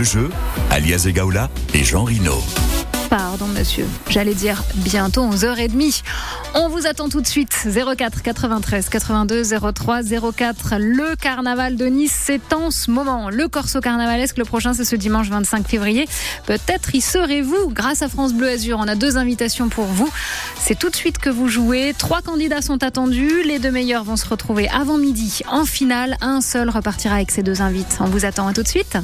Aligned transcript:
le 0.00 0.04
jeu, 0.04 0.30
Alias 0.70 1.04
Egaola 1.06 1.50
et 1.74 1.84
Jean 1.84 2.04
Rino. 2.04 2.42
Pardon, 3.10 3.46
monsieur. 3.48 3.84
J'allais 4.08 4.32
dire 4.32 4.64
bientôt 4.76 5.28
11h30. 5.28 6.02
On 6.54 6.70
vous 6.70 6.86
attend 6.86 7.10
tout 7.10 7.20
de 7.20 7.26
suite. 7.26 7.68
04 7.68 8.22
93 8.22 8.88
82 8.88 9.42
03 9.74 10.00
04. 10.32 10.76
Le 10.78 11.16
carnaval 11.16 11.76
de 11.76 11.84
Nice, 11.84 12.18
c'est 12.18 12.54
en 12.54 12.70
ce 12.70 12.90
moment. 12.90 13.28
Le 13.28 13.46
Corso 13.46 13.82
carnavalesque, 13.82 14.38
le 14.38 14.46
prochain, 14.46 14.72
c'est 14.72 14.86
ce 14.86 14.96
dimanche 14.96 15.28
25 15.28 15.68
février. 15.68 16.08
Peut-être 16.46 16.94
y 16.94 17.02
serez-vous. 17.02 17.68
Grâce 17.68 18.00
à 18.00 18.08
France 18.08 18.32
Bleu 18.32 18.48
Azur, 18.48 18.78
on 18.80 18.88
a 18.88 18.94
deux 18.94 19.18
invitations 19.18 19.68
pour 19.68 19.84
vous. 19.84 20.10
C'est 20.58 20.78
tout 20.78 20.88
de 20.88 20.96
suite 20.96 21.18
que 21.18 21.28
vous 21.28 21.48
jouez. 21.48 21.94
Trois 21.98 22.22
candidats 22.22 22.62
sont 22.62 22.82
attendus. 22.82 23.42
Les 23.44 23.58
deux 23.58 23.70
meilleurs 23.70 24.04
vont 24.04 24.16
se 24.16 24.26
retrouver 24.26 24.66
avant 24.70 24.96
midi 24.96 25.42
en 25.50 25.66
finale. 25.66 26.16
Un 26.22 26.40
seul 26.40 26.70
repartira 26.70 27.16
avec 27.16 27.30
ses 27.30 27.42
deux 27.42 27.60
invites. 27.60 27.98
On 28.00 28.06
vous 28.06 28.24
attend 28.24 28.46
à 28.46 28.54
tout 28.54 28.62
de 28.62 28.68
suite. 28.68 28.96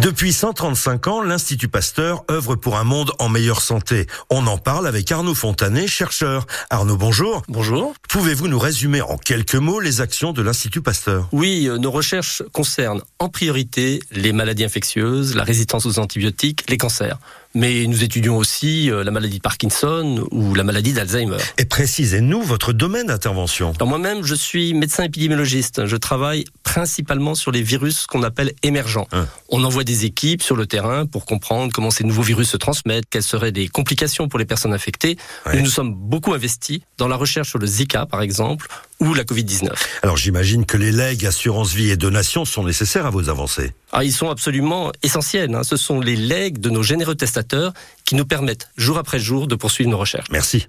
Depuis 0.00 0.32
135 0.32 1.08
ans, 1.08 1.22
l'Institut 1.22 1.66
Pasteur 1.66 2.22
œuvre 2.30 2.54
pour 2.54 2.76
un 2.76 2.84
monde 2.84 3.10
en 3.18 3.28
meilleure 3.28 3.60
santé. 3.60 4.06
On 4.30 4.46
en 4.46 4.56
parle 4.56 4.86
avec 4.86 5.10
Arnaud 5.10 5.34
Fontanet, 5.34 5.88
chercheur. 5.88 6.46
Arnaud, 6.70 6.96
bonjour. 6.96 7.42
Bonjour. 7.48 7.94
Pouvez-vous 8.08 8.46
nous 8.46 8.60
résumer 8.60 9.02
en 9.02 9.16
quelques 9.16 9.56
mots 9.56 9.80
les 9.80 10.00
actions 10.00 10.32
de 10.32 10.40
l'Institut 10.40 10.82
Pasteur? 10.82 11.28
Oui, 11.32 11.68
euh, 11.68 11.78
nos 11.78 11.90
recherches 11.90 12.44
concernent 12.52 13.02
en 13.18 13.28
priorité 13.28 14.00
les 14.12 14.32
maladies 14.32 14.64
infectieuses, 14.64 15.34
la 15.34 15.42
résistance 15.42 15.84
aux 15.84 15.98
antibiotiques, 15.98 16.70
les 16.70 16.76
cancers. 16.76 17.18
Mais 17.54 17.86
nous 17.86 18.04
étudions 18.04 18.36
aussi 18.36 18.90
euh, 18.90 19.02
la 19.02 19.10
maladie 19.10 19.38
de 19.38 19.42
Parkinson 19.42 20.26
ou 20.30 20.54
la 20.54 20.64
maladie 20.64 20.92
d'Alzheimer. 20.92 21.38
Et 21.56 21.64
précisez-nous 21.64 22.42
votre 22.42 22.72
domaine 22.72 23.06
d'intervention. 23.06 23.72
Moi-même, 23.80 24.22
je 24.22 24.34
suis 24.34 24.74
médecin 24.74 25.04
épidémiologiste. 25.04 25.86
Je 25.86 25.96
travaille 25.96 26.44
principalement 26.62 27.34
sur 27.34 27.50
les 27.50 27.62
virus 27.62 28.06
qu'on 28.06 28.22
appelle 28.22 28.52
émergents. 28.62 29.08
Hein. 29.12 29.26
On 29.48 29.64
envoie 29.64 29.84
des 29.84 30.04
équipes 30.04 30.42
sur 30.42 30.56
le 30.56 30.66
terrain 30.66 31.06
pour 31.06 31.24
comprendre 31.24 31.72
comment 31.72 31.90
ces 31.90 32.04
nouveaux 32.04 32.22
virus 32.22 32.50
se 32.50 32.58
transmettent, 32.58 33.06
quelles 33.08 33.22
seraient 33.22 33.50
les 33.50 33.68
complications 33.68 34.28
pour 34.28 34.38
les 34.38 34.44
personnes 34.44 34.74
infectées. 34.74 35.16
Ouais. 35.46 35.56
Nous 35.56 35.62
nous 35.62 35.70
sommes 35.70 35.94
beaucoup 35.94 36.34
investis 36.34 36.80
dans 36.98 37.08
la 37.08 37.16
recherche 37.16 37.48
sur 37.48 37.58
le 37.58 37.66
Zika, 37.66 38.04
par 38.06 38.20
exemple, 38.20 38.68
ou 39.00 39.14
la 39.14 39.24
Covid-19. 39.24 39.70
Alors 40.02 40.16
j'imagine 40.16 40.66
que 40.66 40.76
les 40.76 40.92
legs, 40.92 41.24
assurance 41.26 41.72
vie 41.72 41.90
et 41.90 41.96
donations 41.96 42.44
sont 42.44 42.64
nécessaires 42.64 43.06
à 43.06 43.10
vos 43.10 43.28
avancées. 43.28 43.72
Ah, 43.92 44.04
ils 44.04 44.12
sont 44.12 44.28
absolument 44.30 44.90
essentiels. 45.02 45.54
hein. 45.54 45.62
Ce 45.62 45.76
sont 45.76 46.00
les 46.00 46.16
legs 46.16 46.58
de 46.58 46.70
nos 46.70 46.82
généreux 46.82 47.14
testateurs 47.14 47.72
qui 48.04 48.14
nous 48.14 48.24
permettent, 48.26 48.68
jour 48.76 48.98
après 48.98 49.18
jour, 49.18 49.46
de 49.46 49.54
poursuivre 49.54 49.90
nos 49.90 49.98
recherches. 49.98 50.28
Merci. 50.30 50.66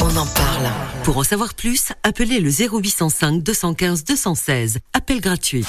On 0.00 0.16
en 0.16 0.26
parle. 0.26 0.70
Pour 1.04 1.16
en 1.18 1.24
savoir 1.24 1.54
plus, 1.54 1.86
appelez 2.02 2.40
le 2.40 2.50
0805 2.50 3.42
215 3.42 4.04
216. 4.04 4.78
Appel 4.92 5.20
gratuit. 5.20 5.64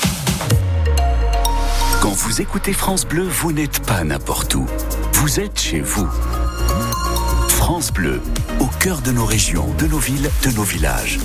Quand 2.01 2.11
vous 2.11 2.41
écoutez 2.41 2.73
France 2.73 3.05
Bleu, 3.05 3.23
vous 3.23 3.51
n'êtes 3.51 3.79
pas 3.85 4.03
n'importe 4.03 4.53
où. 4.55 4.65
Vous 5.13 5.39
êtes 5.39 5.59
chez 5.59 5.79
vous. 5.81 6.07
France 7.67 7.91
Bleu, 7.91 8.21
au 8.61 8.67
cœur 8.79 9.01
de 9.01 9.11
nos 9.11 9.25
régions, 9.25 9.67
de 9.77 9.87
nos 9.87 9.97
villes, 9.97 10.29
de 10.41 10.51
nos 10.51 10.63
villages. 10.63 11.19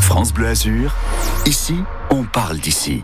France 0.00 0.32
Bleu 0.32 0.46
Azur, 0.48 0.96
ici, 1.44 1.76
on 2.14 2.24
parle 2.24 2.58
d'ici. 2.58 3.02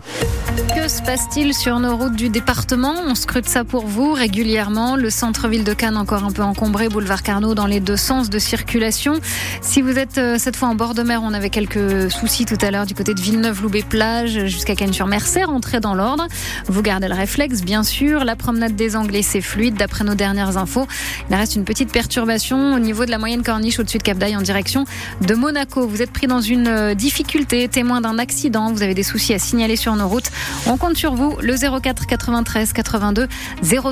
Que 0.75 0.87
se 0.87 1.01
passe-t-il 1.01 1.53
sur 1.53 1.79
nos 1.79 1.97
routes 1.97 2.15
du 2.15 2.29
département 2.29 2.93
On 3.05 3.13
scrute 3.13 3.47
ça 3.47 3.65
pour 3.65 3.85
vous 3.85 4.13
régulièrement. 4.13 4.95
Le 4.95 5.09
centre-ville 5.09 5.65
de 5.65 5.73
Cannes 5.73 5.97
encore 5.97 6.23
un 6.23 6.31
peu 6.31 6.41
encombré, 6.41 6.87
boulevard 6.87 7.21
Carnot 7.21 7.53
dans 7.53 7.65
les 7.65 7.81
deux 7.81 7.97
sens 7.97 8.29
de 8.29 8.39
circulation. 8.39 9.19
Si 9.61 9.81
vous 9.81 9.97
êtes 9.97 10.17
euh, 10.17 10.37
cette 10.37 10.55
fois 10.55 10.69
en 10.69 10.75
bord 10.75 10.93
de 10.93 11.03
mer, 11.03 11.21
on 11.23 11.33
avait 11.33 11.49
quelques 11.49 12.09
soucis 12.09 12.45
tout 12.45 12.57
à 12.61 12.71
l'heure 12.71 12.85
du 12.85 12.93
côté 12.93 13.13
de 13.13 13.19
Villeneuve-Loubet-Plage 13.19 14.45
jusqu'à 14.45 14.75
Cannes-sur-Mer. 14.75 15.25
C'est 15.25 15.43
rentré 15.43 15.81
dans 15.81 15.93
l'ordre. 15.93 16.27
Vous 16.67 16.81
gardez 16.81 17.09
le 17.09 17.15
réflexe, 17.15 17.61
bien 17.61 17.83
sûr. 17.83 18.23
La 18.23 18.37
promenade 18.37 18.75
des 18.75 18.95
Anglais, 18.95 19.23
c'est 19.23 19.41
fluide 19.41 19.75
d'après 19.75 20.05
nos 20.05 20.15
dernières 20.15 20.57
infos. 20.57 20.87
Il 21.29 21.35
reste 21.35 21.55
une 21.55 21.65
petite 21.65 21.91
perturbation 21.91 22.73
au 22.73 22.79
niveau 22.79 23.05
de 23.05 23.11
la 23.11 23.17
moyenne 23.17 23.43
corniche 23.43 23.79
au-dessus 23.79 23.97
de 23.97 24.03
Cap 24.03 24.17
d'Aille 24.17 24.37
en 24.37 24.41
direction 24.41 24.85
de 25.19 25.35
Monaco. 25.35 25.85
Vous 25.85 26.01
êtes 26.01 26.11
pris 26.11 26.27
dans 26.27 26.41
une 26.41 26.67
euh, 26.67 26.93
difficulté, 26.93 27.67
témoin 27.67 27.99
d'un 27.99 28.17
accident. 28.17 28.71
Vous 28.71 28.83
avez 28.83 28.93
des 28.93 29.00
soucis 29.03 29.33
à 29.33 29.39
signaler 29.39 29.75
sur 29.75 29.95
nos 29.95 30.07
routes. 30.07 30.31
On 30.65 30.77
compte 30.77 30.97
sur 30.97 31.13
vous. 31.13 31.37
Le 31.41 31.55
04 31.55 32.05
93 32.05 32.73
82 32.73 33.27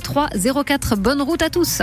03 0.01 0.29
04. 0.65 0.95
Bonne 0.95 1.21
route 1.21 1.41
à 1.41 1.49
tous. 1.49 1.81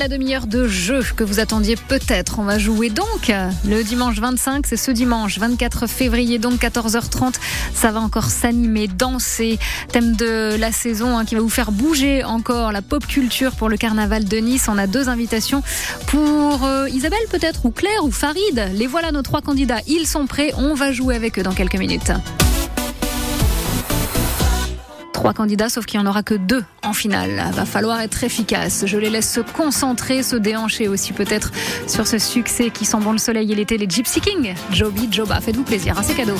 La 0.00 0.08
demi-heure 0.08 0.46
de 0.46 0.66
jeu 0.66 1.02
que 1.14 1.22
vous 1.22 1.40
attendiez 1.40 1.76
peut-être. 1.76 2.38
On 2.38 2.44
va 2.44 2.58
jouer 2.58 2.88
donc 2.88 3.30
le 3.68 3.82
dimanche 3.82 4.18
25, 4.18 4.66
c'est 4.66 4.78
ce 4.78 4.90
dimanche 4.90 5.38
24 5.38 5.86
février, 5.86 6.38
donc 6.38 6.54
14h30. 6.54 7.34
Ça 7.74 7.92
va 7.92 8.00
encore 8.00 8.30
s'animer, 8.30 8.88
danser. 8.88 9.58
Thème 9.92 10.16
de 10.16 10.56
la 10.58 10.72
saison 10.72 11.18
hein, 11.18 11.26
qui 11.26 11.34
va 11.34 11.42
vous 11.42 11.50
faire 11.50 11.70
bouger 11.70 12.24
encore 12.24 12.72
la 12.72 12.80
pop 12.80 13.06
culture 13.06 13.52
pour 13.52 13.68
le 13.68 13.76
carnaval 13.76 14.24
de 14.24 14.38
Nice. 14.38 14.68
On 14.68 14.78
a 14.78 14.86
deux 14.86 15.10
invitations 15.10 15.62
pour 16.06 16.64
euh, 16.64 16.88
Isabelle 16.88 17.18
peut-être, 17.30 17.66
ou 17.66 17.70
Claire, 17.70 18.02
ou 18.02 18.10
Farid. 18.10 18.70
Les 18.72 18.86
voilà 18.86 19.12
nos 19.12 19.22
trois 19.22 19.42
candidats. 19.42 19.80
Ils 19.86 20.06
sont 20.06 20.26
prêts. 20.26 20.54
On 20.56 20.72
va 20.72 20.92
jouer 20.92 21.14
avec 21.14 21.38
eux 21.38 21.42
dans 21.42 21.52
quelques 21.52 21.76
minutes. 21.78 22.10
Trois 25.20 25.34
candidats, 25.34 25.68
sauf 25.68 25.84
qu'il 25.84 26.00
n'y 26.00 26.06
en 26.06 26.08
aura 26.08 26.22
que 26.22 26.32
deux 26.32 26.64
en 26.82 26.94
finale. 26.94 27.44
Va 27.52 27.66
falloir 27.66 28.00
être 28.00 28.24
efficace. 28.24 28.84
Je 28.86 28.96
les 28.96 29.10
laisse 29.10 29.30
se 29.30 29.40
concentrer, 29.40 30.22
se 30.22 30.34
déhancher 30.34 30.88
aussi 30.88 31.12
peut-être 31.12 31.52
sur 31.86 32.06
ce 32.06 32.18
succès 32.18 32.70
qui 32.70 32.86
sent 32.86 32.96
bon 33.02 33.12
le 33.12 33.18
soleil 33.18 33.52
et 33.52 33.54
l'été, 33.54 33.76
les 33.76 33.86
Gypsy 33.86 34.22
King. 34.22 34.54
Joby, 34.72 35.08
Joba, 35.12 35.38
faites-vous 35.42 35.64
plaisir, 35.64 35.98
hein, 35.98 36.02
c'est 36.02 36.14
cadeau. 36.14 36.36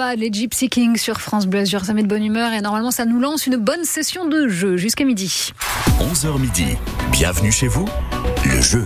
Les 0.00 0.32
Gypsy 0.32 0.70
Kings 0.70 0.96
sur 0.96 1.20
France 1.20 1.46
Bleu 1.46 1.60
Azur. 1.60 1.84
Ça 1.84 1.92
met 1.92 2.02
de 2.02 2.08
bonne 2.08 2.24
humeur 2.24 2.54
et 2.54 2.62
normalement 2.62 2.90
ça 2.90 3.04
nous 3.04 3.20
lance 3.20 3.46
une 3.46 3.56
bonne 3.56 3.84
session 3.84 4.26
de 4.26 4.48
jeu 4.48 4.78
jusqu'à 4.78 5.04
midi. 5.04 5.52
11h 6.00 6.40
midi. 6.40 6.64
Bienvenue 7.12 7.52
chez 7.52 7.68
vous. 7.68 7.86
Le 8.46 8.60
jeu. 8.62 8.84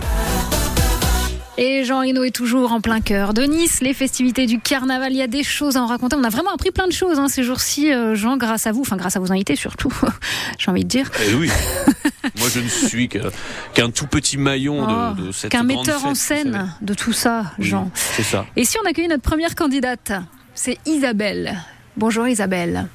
Et 1.57 1.85
Jean 1.85 2.01
Reno 2.01 2.25
est 2.25 2.35
toujours 2.35 2.73
en 2.73 2.81
plein 2.81 2.99
cœur 2.99 3.33
de 3.33 3.43
Nice. 3.43 3.79
Les 3.79 3.93
festivités 3.93 4.45
du 4.45 4.59
carnaval, 4.59 5.13
il 5.13 5.17
y 5.17 5.21
a 5.21 5.27
des 5.27 5.41
choses 5.43 5.77
à 5.77 5.81
en 5.81 5.85
raconter. 5.85 6.17
On 6.19 6.23
a 6.25 6.29
vraiment 6.29 6.53
appris 6.53 6.71
plein 6.71 6.85
de 6.85 6.91
choses 6.91 7.17
hein, 7.17 7.29
ces 7.29 7.43
jours-ci, 7.43 7.93
euh, 7.93 8.13
Jean, 8.13 8.35
grâce 8.35 8.67
à 8.67 8.73
vous, 8.73 8.81
enfin 8.81 8.97
grâce 8.97 9.15
à 9.15 9.21
vos 9.21 9.31
invités 9.31 9.55
surtout, 9.55 9.93
j'ai 10.59 10.69
envie 10.69 10.83
de 10.83 10.89
dire. 10.89 11.09
Eh 11.29 11.33
oui. 11.33 11.49
Moi, 12.39 12.49
je 12.53 12.59
ne 12.59 12.67
suis 12.67 13.07
qu'un 13.07 13.89
tout 13.89 14.07
petit 14.07 14.37
maillon 14.37 14.85
Oh, 14.85 15.15
de, 15.15 15.27
de 15.27 15.31
cette 15.31 15.49
Qu'un 15.49 15.63
metteur 15.63 16.03
en 16.05 16.13
fête, 16.13 16.43
scène 16.43 16.75
de 16.81 16.93
tout 16.93 17.13
ça, 17.13 17.53
Oui, 17.57 17.67
Jean. 17.67 17.89
C'est 17.95 18.23
ça. 18.23 18.45
Et 18.57 18.65
si 18.65 18.75
on 18.83 18.89
accueille 18.89 19.07
notre 19.07 19.23
première 19.23 19.55
candidate? 19.55 20.11
C'est 20.55 20.77
Isabelle. 20.85 21.57
Bonjour 21.97 22.27
Isabelle. 22.27 22.87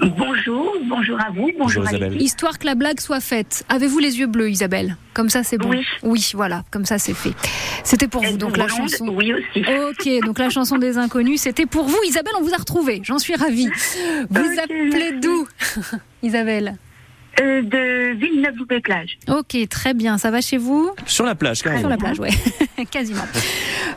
Bonjour, 0.00 0.74
bonjour 0.88 1.20
à 1.20 1.28
vous, 1.30 1.50
bonjour, 1.58 1.82
Bonjour, 1.82 1.86
à 1.86 1.90
Isabelle. 1.90 2.20
Histoire 2.22 2.58
que 2.58 2.64
la 2.64 2.74
blague 2.74 2.98
soit 3.00 3.20
faite. 3.20 3.64
Avez-vous 3.68 3.98
les 3.98 4.18
yeux 4.18 4.26
bleus, 4.26 4.48
Isabelle? 4.50 4.96
Comme 5.12 5.28
ça, 5.28 5.42
c'est 5.42 5.58
bon. 5.58 5.70
Oui. 6.02 6.30
voilà, 6.34 6.64
comme 6.70 6.86
ça, 6.86 6.98
c'est 6.98 7.12
fait. 7.12 7.34
C'était 7.84 8.08
pour 8.08 8.22
vous, 8.24 8.38
donc 8.38 8.56
la 8.56 8.66
chanson. 8.68 9.08
Oui 9.08 9.34
aussi. 9.34 9.62
Ok, 9.90 10.24
donc 10.24 10.38
la 10.38 10.48
chanson 10.48 10.78
des 10.78 10.96
inconnus, 10.96 11.42
c'était 11.42 11.66
pour 11.66 11.84
vous. 11.84 11.98
Isabelle, 12.08 12.32
on 12.38 12.42
vous 12.42 12.54
a 12.54 12.56
retrouvé. 12.56 13.02
J'en 13.04 13.18
suis 13.18 13.34
ravie. 13.34 13.68
Vous 14.30 14.58
appelez 14.62 15.12
d'où 15.20 15.46
Isabelle? 16.22 16.76
Euh, 17.40 17.62
de 17.62 18.14
Villeneuve-Loubet-Plage. 18.18 19.18
Ok, 19.28 19.56
très 19.68 19.94
bien. 19.94 20.18
Ça 20.18 20.30
va 20.30 20.40
chez 20.40 20.58
vous? 20.58 20.90
Sur 21.06 21.24
la 21.24 21.34
plage, 21.34 21.62
carrément. 21.62 21.80
Sur 21.80 21.88
la 21.88 21.96
plage, 21.96 22.18
ouais. 22.18 22.30
Quasiment. 22.90 23.24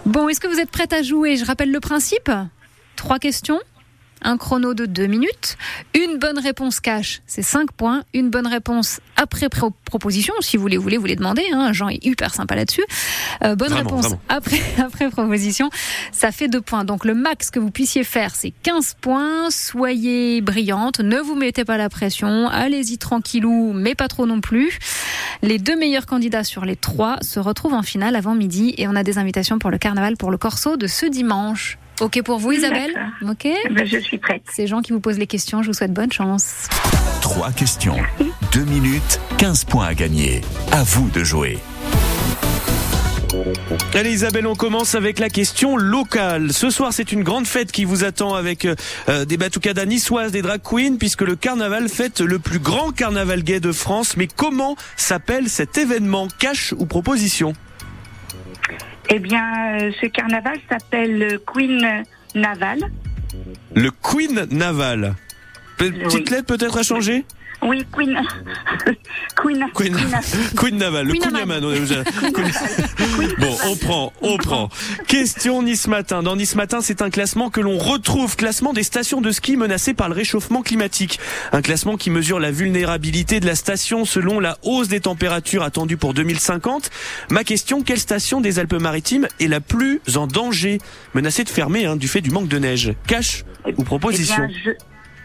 Bon, 0.06 0.30
est-ce 0.30 0.40
que 0.40 0.48
vous 0.48 0.60
êtes 0.60 0.72
prête 0.72 0.94
à 0.94 1.02
jouer? 1.02 1.36
Je 1.36 1.46
rappelle 1.46 1.72
le 1.72 1.80
principe. 1.80 2.32
Trois 3.06 3.20
questions. 3.20 3.60
Un 4.24 4.38
chrono 4.38 4.74
de 4.74 4.88
deux 4.88 5.06
minutes. 5.06 5.58
Une 5.94 6.18
bonne 6.18 6.40
réponse 6.40 6.80
cash, 6.80 7.22
c'est 7.28 7.44
5 7.44 7.72
points. 7.72 8.02
Une 8.16 8.32
bonne 8.32 8.48
réponse 8.48 9.00
après 9.16 9.48
pro- 9.48 9.70
proposition, 9.86 10.34
si 10.40 10.58
vous 10.58 10.64
voulez, 10.64 10.78
vous 10.78 10.82
voulez, 10.82 10.98
vous 10.98 11.06
les 11.06 11.16
demander. 11.16 11.44
Hein. 11.54 11.72
Jean 11.72 11.90
est 11.90 12.04
hyper 12.04 12.34
sympa 12.34 12.56
là-dessus. 12.56 12.84
Euh, 13.44 13.56
bonne 13.56 13.70
Vraiment, 13.70 13.90
réponse 13.92 14.06
vraiment. 14.06 14.22
après, 14.28 14.60
après 14.84 15.10
proposition, 15.12 15.70
ça 16.12 16.32
fait 16.32 16.48
2 16.48 16.62
points. 16.62 16.84
Donc 16.84 17.06
le 17.06 17.14
max 17.14 17.52
que 17.52 17.60
vous 17.60 17.70
puissiez 17.70 18.04
faire, 18.04 18.34
c'est 18.36 18.50
15 18.64 18.96
points. 19.00 19.52
Soyez 19.52 20.42
brillante, 20.42 21.00
ne 21.02 21.18
vous 21.20 21.36
mettez 21.36 21.64
pas 21.64 21.78
la 21.78 21.90
pression. 21.90 22.48
Allez-y 22.48 22.98
tranquillou, 22.98 23.72
mais 23.76 23.94
pas 23.94 24.08
trop 24.08 24.26
non 24.26 24.42
plus. 24.42 24.80
Les 25.44 25.60
deux 25.60 25.76
meilleurs 25.78 26.08
candidats 26.08 26.44
sur 26.44 26.66
les 26.66 26.76
trois 26.76 27.18
se 27.22 27.40
retrouvent 27.40 27.76
en 27.76 27.84
finale 27.84 28.16
avant 28.16 28.34
midi 28.34 28.74
et 28.80 28.88
on 28.88 28.96
a 28.96 29.04
des 29.04 29.20
invitations 29.20 29.60
pour 29.60 29.70
le 29.70 29.78
carnaval 29.78 30.18
pour 30.18 30.32
le 30.32 30.40
Corso 30.40 30.76
de 30.78 30.88
ce 30.88 31.06
dimanche. 31.06 31.78
Ok 32.02 32.22
pour 32.24 32.40
vous 32.40 32.52
Isabelle 32.52 32.92
Ok 33.22 33.48
Ben, 33.72 33.86
je 33.86 33.98
suis 34.00 34.18
prête. 34.18 34.44
C'est 34.52 34.68
Jean 34.68 34.82
qui 34.82 34.92
vous 34.92 35.00
pose 35.00 35.18
les 35.18 35.28
questions, 35.28 35.62
je 35.62 35.68
vous 35.68 35.74
souhaite 35.74 35.94
bonne 35.94 36.12
chance. 36.12 36.68
Trois 37.22 37.52
questions. 37.52 37.98
Deux 38.52 38.66
minutes. 38.66 39.20
15 39.38 39.64
points 39.66 39.88
à 39.88 39.94
gagner. 39.94 40.42
À 40.72 40.84
vous 40.84 41.10
de 41.10 41.24
jouer. 41.24 41.58
Allez 43.94 44.12
Isabelle, 44.12 44.48
on 44.48 44.56
commence 44.56 44.96
avec 44.96 45.20
la 45.20 45.30
question 45.30 45.78
locale. 45.78 46.54
Ce 46.54 46.70
soir, 46.70 46.94
c'est 46.94 47.12
une 47.12 47.24
grande 47.24 47.48
fête 47.48 47.72
qui 47.72 47.86
vous 47.86 48.04
attend 48.04 48.34
avec 48.36 48.66
euh, 48.66 49.26
des 49.26 49.38
batucadas 49.38 49.86
niçoises, 49.86 50.32
des 50.32 50.42
drag 50.42 50.62
queens, 50.62 50.98
puisque 50.98 51.22
le 51.22 51.36
carnaval 51.36 51.90
fête 51.90 52.20
le 52.22 52.40
plus 52.40 52.60
grand 52.60 52.92
carnaval 52.92 53.44
gay 53.44 53.60
de 53.60 53.72
France. 53.72 54.18
Mais 54.18 54.28
comment 54.28 54.76
s'appelle 54.96 55.50
cet 55.50 55.78
événement? 55.78 56.28
Cash 56.40 56.74
ou 56.78 56.86
proposition? 56.86 57.54
Eh 59.10 59.20
bien, 59.20 59.78
euh, 59.80 59.92
ce 60.02 60.08
carnaval 60.08 60.58
s'appelle 60.70 61.20
le 61.20 61.38
Queen 61.38 62.04
Naval. 62.34 62.80
Le 63.76 63.92
Queen 63.92 64.48
Naval. 64.52 65.16
Petite 65.78 66.14
Oui. 66.14 66.26
lettre 66.32 66.46
peut-être 66.48 66.78
à 66.78 66.84
changer? 66.84 67.18
Oui, 67.18 67.26
Queen. 67.92 68.20
Queen. 69.36 69.66
Queen, 69.74 69.98
Queen 70.56 70.78
Naval, 70.78 71.08
le 71.08 71.12
Queen 71.14 71.22
Queen- 72.34 73.34
Bon, 73.40 73.58
on 73.66 73.76
prend, 73.76 74.14
on 74.22 74.38
prend. 74.38 74.70
Question 75.08 75.64
Nice 75.64 75.88
Matin. 75.88 76.24
Dans 76.24 76.36
Nice 76.36 76.56
Matin, 76.56 76.80
c'est 76.82 77.02
un 77.02 77.10
classement 77.10 77.50
que 77.50 77.62
l'on 77.62 77.78
retrouve, 77.78 78.36
classement 78.36 78.74
des 78.74 78.84
stations 78.84 79.22
de 79.22 79.32
ski 79.32 79.58
menacées 79.58 79.94
par 79.94 80.10
le 80.10 80.16
réchauffement 80.16 80.62
climatique. 80.62 81.20
Un 81.52 81.62
classement 81.62 81.98
qui 81.98 82.10
mesure 82.10 82.40
la 82.40 82.52
vulnérabilité 82.52 83.40
de 83.40 83.46
la 83.46 83.56
station 83.56 84.06
selon 84.06 84.40
la 84.40 84.58
hausse 84.64 84.88
des 84.88 85.00
températures 85.02 85.64
attendues 85.64 85.98
pour 85.98 86.14
2050. 86.14 86.90
Ma 87.30 87.44
question, 87.44 87.82
quelle 87.82 88.00
station 88.00 88.42
des 88.42 88.60
Alpes-Maritimes 88.60 89.28
est 89.40 89.48
la 89.48 89.60
plus 89.60 90.02
en 90.16 90.28
danger? 90.28 90.80
Menacée 91.14 91.44
de 91.44 91.50
fermer 91.50 91.86
hein, 91.86 91.96
du 91.96 92.08
fait 92.08 92.22
du 92.22 92.32
manque 92.32 92.48
de 92.48 92.60
neige. 92.60 92.94
Cash 93.08 93.44
ou 93.78 93.84
proposition? 93.84 94.36
Eh 94.44 94.48
bien, 94.48 94.58
je, 94.66 94.72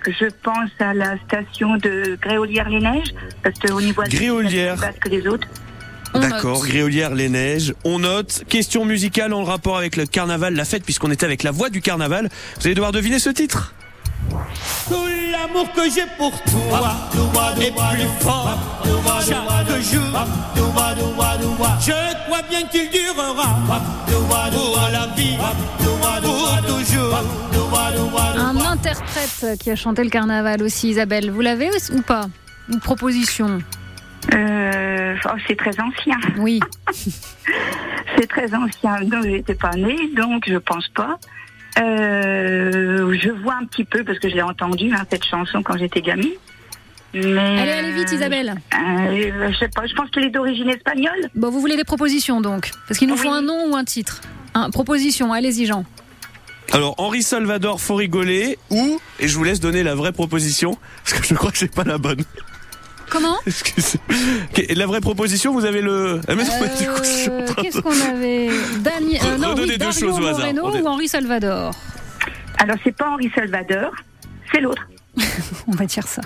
je 0.06 0.26
pense 0.42 0.70
à 0.78 0.94
la 0.94 1.16
station 1.26 1.76
de 1.76 2.18
Gréolière-les-Neiges, 2.20 3.14
parce 3.42 3.58
qu'au 3.58 3.80
niveau 3.80 4.02
Gréolière. 4.02 4.74
plus 4.74 4.80
basse 4.80 4.98
que 5.00 5.08
les 5.08 5.26
autres. 5.26 5.48
D'accord. 6.14 6.66
Gréolière, 6.66 7.14
les 7.14 7.28
neiges. 7.28 7.74
On 7.84 8.00
note. 8.00 8.42
Question 8.48 8.84
musicale 8.84 9.32
en 9.32 9.44
rapport 9.44 9.78
avec 9.78 9.96
le 9.96 10.06
carnaval, 10.06 10.54
la 10.54 10.64
fête, 10.64 10.84
puisqu'on 10.84 11.10
était 11.10 11.24
avec 11.24 11.42
la 11.42 11.50
voix 11.50 11.70
du 11.70 11.80
carnaval. 11.80 12.28
Vous 12.56 12.66
allez 12.66 12.74
devoir 12.74 12.92
deviner 12.92 13.18
ce 13.18 13.30
titre. 13.30 13.74
Tout 14.88 15.06
l'amour 15.32 15.72
que 15.72 15.82
j'ai 15.84 16.06
pour 16.18 16.32
toi 16.42 16.96
est 17.60 17.70
plus 17.70 18.08
fort 18.20 18.58
chaque 19.20 19.82
jour. 19.82 20.02
Je 21.80 22.26
crois 22.26 22.42
bien 22.48 22.62
qu'il 22.66 22.90
durera 22.90 23.80
pour 24.04 24.90
la 24.92 25.06
vie, 25.16 25.36
pour 25.78 26.66
toujours. 26.66 27.49
Un 27.72 28.56
interprète 28.56 29.58
qui 29.60 29.70
a 29.70 29.76
chanté 29.76 30.02
le 30.02 30.10
carnaval 30.10 30.62
aussi, 30.62 30.88
Isabelle. 30.88 31.30
Vous 31.30 31.40
l'avez 31.40 31.68
ou 31.94 32.02
pas? 32.02 32.28
Une 32.68 32.80
proposition? 32.80 33.58
Euh, 34.34 35.14
oh, 35.24 35.36
c'est 35.46 35.56
très 35.56 35.78
ancien. 35.80 36.16
Oui. 36.38 36.60
C'est 38.18 38.26
très 38.26 38.52
ancien. 38.54 39.00
Donc, 39.02 39.22
j'étais 39.24 39.54
pas 39.54 39.70
née, 39.76 39.96
donc 40.14 40.44
je 40.46 40.56
pense 40.56 40.88
pas. 40.88 41.18
Euh, 41.78 43.16
je 43.18 43.30
vois 43.30 43.54
un 43.54 43.64
petit 43.64 43.84
peu 43.84 44.04
parce 44.04 44.18
que 44.18 44.28
je 44.28 44.34
l'ai 44.34 44.42
entendu 44.42 44.92
hein, 44.92 45.04
cette 45.08 45.24
chanson 45.24 45.62
quand 45.62 45.78
j'étais 45.78 46.02
gamine. 46.02 46.32
Mais 47.14 47.60
Allez, 47.60 47.70
allez 47.70 47.92
vite, 47.92 48.12
Isabelle. 48.12 48.56
euh, 48.74 49.50
je 49.52 49.58
sais 49.58 49.68
pas. 49.68 49.86
Je 49.86 49.94
pense 49.94 50.10
qu'elle 50.10 50.24
est 50.24 50.30
d'origine 50.30 50.68
espagnole. 50.68 51.30
Bon, 51.34 51.50
vous 51.50 51.60
voulez 51.60 51.76
des 51.76 51.84
propositions 51.84 52.40
donc? 52.40 52.72
Parce 52.88 52.98
qu'il 52.98 53.08
nous 53.08 53.16
faut 53.16 53.30
un 53.30 53.42
nom 53.42 53.70
ou 53.72 53.76
un 53.76 53.84
titre. 53.84 54.20
Un, 54.54 54.70
proposition, 54.70 55.32
allez-y 55.32 55.66
Jean. 55.66 55.84
Alors, 56.72 56.94
Henri 56.98 57.22
Salvador, 57.22 57.80
faut 57.80 57.96
rigoler, 57.96 58.58
ou, 58.70 59.00
et 59.18 59.26
je 59.28 59.36
vous 59.36 59.44
laisse 59.44 59.60
donner 59.60 59.82
la 59.82 59.94
vraie 59.94 60.12
proposition, 60.12 60.76
parce 61.04 61.18
que 61.20 61.26
je 61.26 61.34
crois 61.34 61.50
que 61.50 61.58
c'est 61.58 61.74
pas 61.74 61.84
la 61.84 61.98
bonne. 61.98 62.22
Comment? 63.10 63.36
Excusez. 63.44 63.98
Ok, 64.50 64.64
et 64.68 64.74
La 64.76 64.86
vraie 64.86 65.00
proposition, 65.00 65.52
vous 65.52 65.64
avez 65.64 65.80
le... 65.82 66.20
Ah, 66.28 66.34
mais 66.36 66.44
non, 66.44 66.50
mais 66.60 66.68
du 66.78 66.88
coup, 66.88 67.02
je 67.02 67.28
Euh, 67.30 67.46
Qu'est-ce 67.60 67.80
qu'on 67.80 67.90
avait? 68.08 68.50
Dani... 68.78 69.18
euh, 69.20 69.36
non, 69.36 69.48
Redonnez 69.48 69.62
oui, 69.62 69.68
deux 69.72 69.78
Dario 69.78 69.98
choses 70.00 70.20
au 70.20 70.26
hasard. 70.26 70.38
Moreno 70.40 70.62
On 70.66 70.74
est- 70.76 70.80
ou 70.82 70.86
Henri 70.86 71.08
Salvador? 71.08 71.74
Alors 72.58 72.76
c'est 72.84 72.94
pas 72.96 73.10
Henri 73.10 73.28
Salvador, 73.34 73.90
c'est 74.52 74.60
l'autre. 74.60 74.86
On 75.66 75.72
va 75.72 75.86
dire 75.86 76.06
ça. 76.06 76.20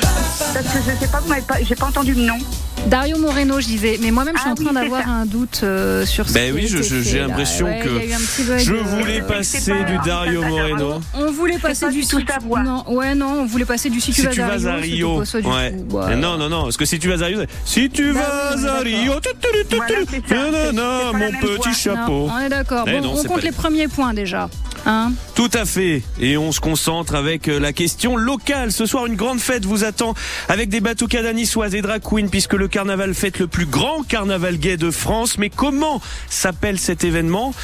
Parce 0.00 0.54
que 0.68 0.78
je 0.90 0.96
sais 1.04 1.10
pas, 1.12 1.20
vous 1.20 1.28
m'avez 1.28 1.42
pas, 1.42 1.56
j'ai 1.62 1.74
pas 1.74 1.86
entendu 1.86 2.14
le 2.14 2.22
nom. 2.22 2.38
Dario 2.86 3.16
Moreno, 3.18 3.60
je 3.60 3.66
disais. 3.66 3.98
Mais 4.02 4.10
moi-même, 4.10 4.34
je 4.36 4.40
suis 4.40 4.48
Ah 4.50 4.52
en 4.52 4.56
train 4.56 4.66
oui, 4.74 4.74
d'avoir 4.74 5.08
un 5.08 5.24
doute 5.24 5.60
euh, 5.62 6.04
sur 6.04 6.28
ce 6.28 6.34
Ben 6.34 6.52
oui, 6.54 6.66
j'ai 6.68 7.20
l'impression 7.20 7.66
Ouais, 7.66 7.80
que 7.80 8.58
Je 8.58 8.74
euh, 8.74 8.82
voulais 8.82 9.22
passer 9.22 9.70
pas 9.72 9.82
du 9.84 9.96
Dario. 10.04 10.42
Moreno. 10.42 11.00
On 11.14 11.30
voulait 11.30 11.58
passer 11.58 11.86
pas 11.86 11.92
du 11.92 12.04
tout 12.04 12.18
si- 12.20 12.26
sa 12.26 12.38
voix. 12.40 12.62
Non, 12.62 12.84
ouais, 12.92 13.14
non, 13.14 13.40
on 13.42 13.46
voulait 13.46 13.64
passer 13.64 13.88
du 13.88 14.00
si 14.00 14.12
tu 14.12 14.20
Si 14.20 14.26
vas 14.26 14.32
tu 14.32 14.42
à 14.42 14.56
vas 14.58 14.72
à 14.72 14.76
Rio, 14.76 15.20
ouais. 15.22 15.74
Ouais. 15.90 16.16
Non, 16.16 16.36
non, 16.36 16.48
non, 16.48 16.64
parce 16.64 16.76
que 16.76 16.84
si 16.84 16.98
tu 16.98 17.08
vas 17.08 17.22
à 17.24 17.28
Rio, 17.28 17.40
si 17.64 17.88
tu 17.88 18.12
Bah 18.12 18.20
vas 18.56 18.74
à 18.74 18.80
Rio, 18.80 19.12
pas 19.14 19.88
la 19.88 21.12
mon 21.12 21.30
petit. 21.30 21.66
Non, 21.68 21.72
chapeau. 21.72 22.28
on 22.32 22.38
est 22.40 22.48
d'accord. 22.48 22.84
Eh 22.88 23.00
non, 23.00 23.14
on 23.16 23.22
compte 23.24 23.42
les 23.42 23.52
premiers 23.52 23.88
points 23.88 24.12
déjà. 24.12 24.50
Hein 24.84 25.12
Tout 25.36 25.50
à 25.54 25.64
fait. 25.64 26.02
Et 26.20 26.36
on 26.36 26.50
se 26.50 26.58
concentre 26.58 27.14
avec 27.14 27.46
euh, 27.48 27.60
la 27.60 27.72
question 27.72 28.16
locale. 28.16 28.72
Ce 28.72 28.84
soir, 28.84 29.06
une 29.06 29.14
grande 29.14 29.38
fête 29.38 29.64
vous 29.64 29.84
attend 29.84 30.14
avec 30.48 30.68
des 30.70 30.80
bateaux 30.80 31.06
niçoises 31.32 31.76
et 31.76 31.82
drag 31.82 32.02
queen 32.02 32.28
puisque 32.28 32.54
le 32.54 32.66
carnaval 32.72 33.14
fête 33.14 33.38
le 33.38 33.46
plus 33.46 33.66
grand 33.66 34.02
carnaval 34.02 34.56
gay 34.56 34.76
de 34.76 34.90
France. 34.90 35.36
Mais 35.38 35.50
comment 35.50 36.00
s'appelle 36.28 36.78
cet 36.78 37.04
événement? 37.04 37.54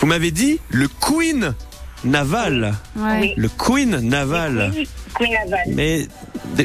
Vous 0.00 0.06
m'avez 0.06 0.32
dit 0.32 0.58
le 0.68 0.88
Queen 0.88 1.54
Naval. 2.04 2.74
Ouais. 2.96 3.32
Le 3.36 3.48
Queen 3.48 4.00
Naval. 4.00 4.72
Queen 5.14 5.30
Naval. 5.32 5.60
Mais, 5.68 6.08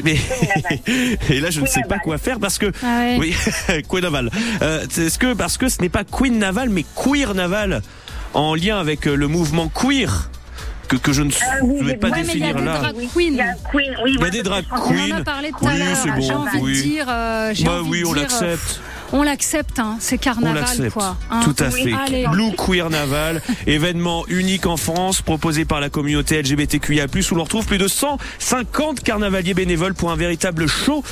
mais 0.04 0.16
et 1.30 1.40
là 1.40 1.50
je 1.50 1.60
ne 1.60 1.66
sais 1.66 1.82
pas 1.88 1.98
quoi 1.98 2.18
faire 2.18 2.40
parce 2.40 2.58
que 2.58 2.72
Ah 2.82 2.98
ouais. 3.00 3.16
oui 3.20 3.36
Queen 3.88 4.02
Naval. 4.02 4.30
Euh, 4.62 4.84
Est-ce 4.84 5.18
que 5.18 5.32
parce 5.34 5.56
que 5.56 5.68
ce 5.68 5.80
n'est 5.80 5.88
pas 5.88 6.02
Queen 6.04 6.36
Naval 6.38 6.70
mais 6.70 6.84
Queer 6.96 7.34
Naval 7.34 7.82
en 8.34 8.56
lien 8.56 8.78
avec 8.80 9.06
euh, 9.06 9.14
le 9.14 9.28
mouvement 9.28 9.68
queer 9.68 10.30
que, 10.88 10.96
que 10.96 11.12
je 11.12 11.22
ne 11.22 11.30
Ah 11.42 11.56
oui, 11.62 11.76
je 11.80 11.84
vais 11.84 11.92
mais- 11.92 11.96
pas 11.98 12.08
Ouais, 12.08 12.22
mais 12.26 12.32
il 12.34 12.40
y 12.40 12.44
a 12.44 12.46
définir 12.52 12.56
des 12.56 12.64
là. 12.64 12.78
drag 12.78 12.94
Il 12.96 13.04
y 13.04 13.08
queens. 13.08 14.26
a 14.26 14.30
des 14.30 14.42
drag 14.42 14.64
parce 14.68 14.82
On 14.82 14.88
que- 14.88 14.94
en 14.94 14.98
a 14.98 15.04
queen. 15.14 15.24
parlé 15.24 15.48
tout 15.50 15.56
Oui, 15.62 15.68
à 15.72 15.76
l'heure. 15.78 15.96
c'est 16.02 16.10
bon, 16.10 16.20
J'ai 16.20 16.34
envie 16.34 16.58
oui. 16.60 16.76
de 16.76 16.82
dire, 16.82 17.06
euh, 17.08 17.50
j'ai 17.54 17.64
Bah 17.64 17.80
envie 17.80 17.90
oui, 17.90 18.00
de 18.02 18.06
on 18.06 18.12
l'accepte. 18.14 18.80
On 19.12 19.22
l'accepte, 19.22 19.78
hein, 19.78 19.96
c'est 20.00 20.16
On 20.16 20.18
carnaval 20.18 20.54
l'accepte. 20.62 20.92
quoi. 20.92 21.16
hein. 21.30 21.40
Tout 21.42 21.54
à 21.62 21.68
Oui, 21.68 21.84
fait. 21.84 21.92
allez. 21.94 22.26
Blue 22.30 22.52
Queer 22.56 22.90
Naval, 22.90 23.40
événement 23.66 24.24
unique 24.28 24.66
en 24.66 24.76
France, 24.76 25.22
proposé 25.22 25.64
par 25.64 25.80
la 25.80 25.88
communauté 25.88 26.40
LGBTQIA+, 26.42 27.06
où 27.30 27.34
l'on 27.34 27.44
retrouve 27.44 27.64
plus 27.66 27.78
de 27.78 27.88
150 27.88 29.00
carnavaliers 29.02 29.54
bénévoles 29.54 29.94
pour 29.94 30.10
un 30.10 30.16
véritable 30.16 30.66
show 30.66 31.02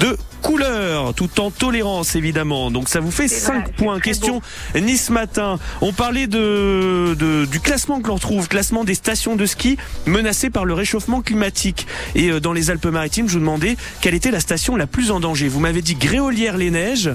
de 0.00 0.16
couleurs, 0.42 1.14
tout 1.14 1.40
en 1.40 1.50
tolérance 1.50 2.14
évidemment. 2.14 2.70
Donc 2.70 2.88
ça 2.90 3.00
vous 3.00 3.10
fait 3.10 3.26
C'est 3.26 3.40
5 3.40 3.54
vrai, 3.54 3.64
c'est 3.66 3.84
points. 3.84 4.00
Question 4.00 4.42
Nice 4.74 5.08
Matin. 5.10 5.58
On 5.80 5.92
parlait 5.94 6.26
de, 6.26 7.16
de- 7.18 7.46
du 7.46 7.60
classement 7.60 8.00
que 8.00 8.08
l'on 8.08 8.14
retrouve, 8.16 8.48
classement 8.48 8.84
des 8.84 8.94
stations 8.94 9.34
de 9.34 9.46
ski 9.46 9.76
menacées 10.04 10.50
par 10.50 10.66
le 10.66 10.74
réchauffement 10.74 11.22
climatique. 11.22 11.86
Et 12.14 12.30
euh, 12.30 12.38
dans 12.40 12.52
les 12.52 12.70
Alpes-Maritimes, 12.70 13.28
je 13.28 13.34
vous 13.34 13.40
demandais 13.40 13.76
quelle 14.02 14.14
était 14.14 14.30
la 14.30 14.40
station 14.40 14.76
la 14.76 14.86
plus 14.86 15.10
en 15.10 15.20
danger. 15.20 15.48
Vous 15.48 15.60
m'avez 15.60 15.80
dit 15.82 15.94
Gréolière-les-Neiges. 15.94 17.10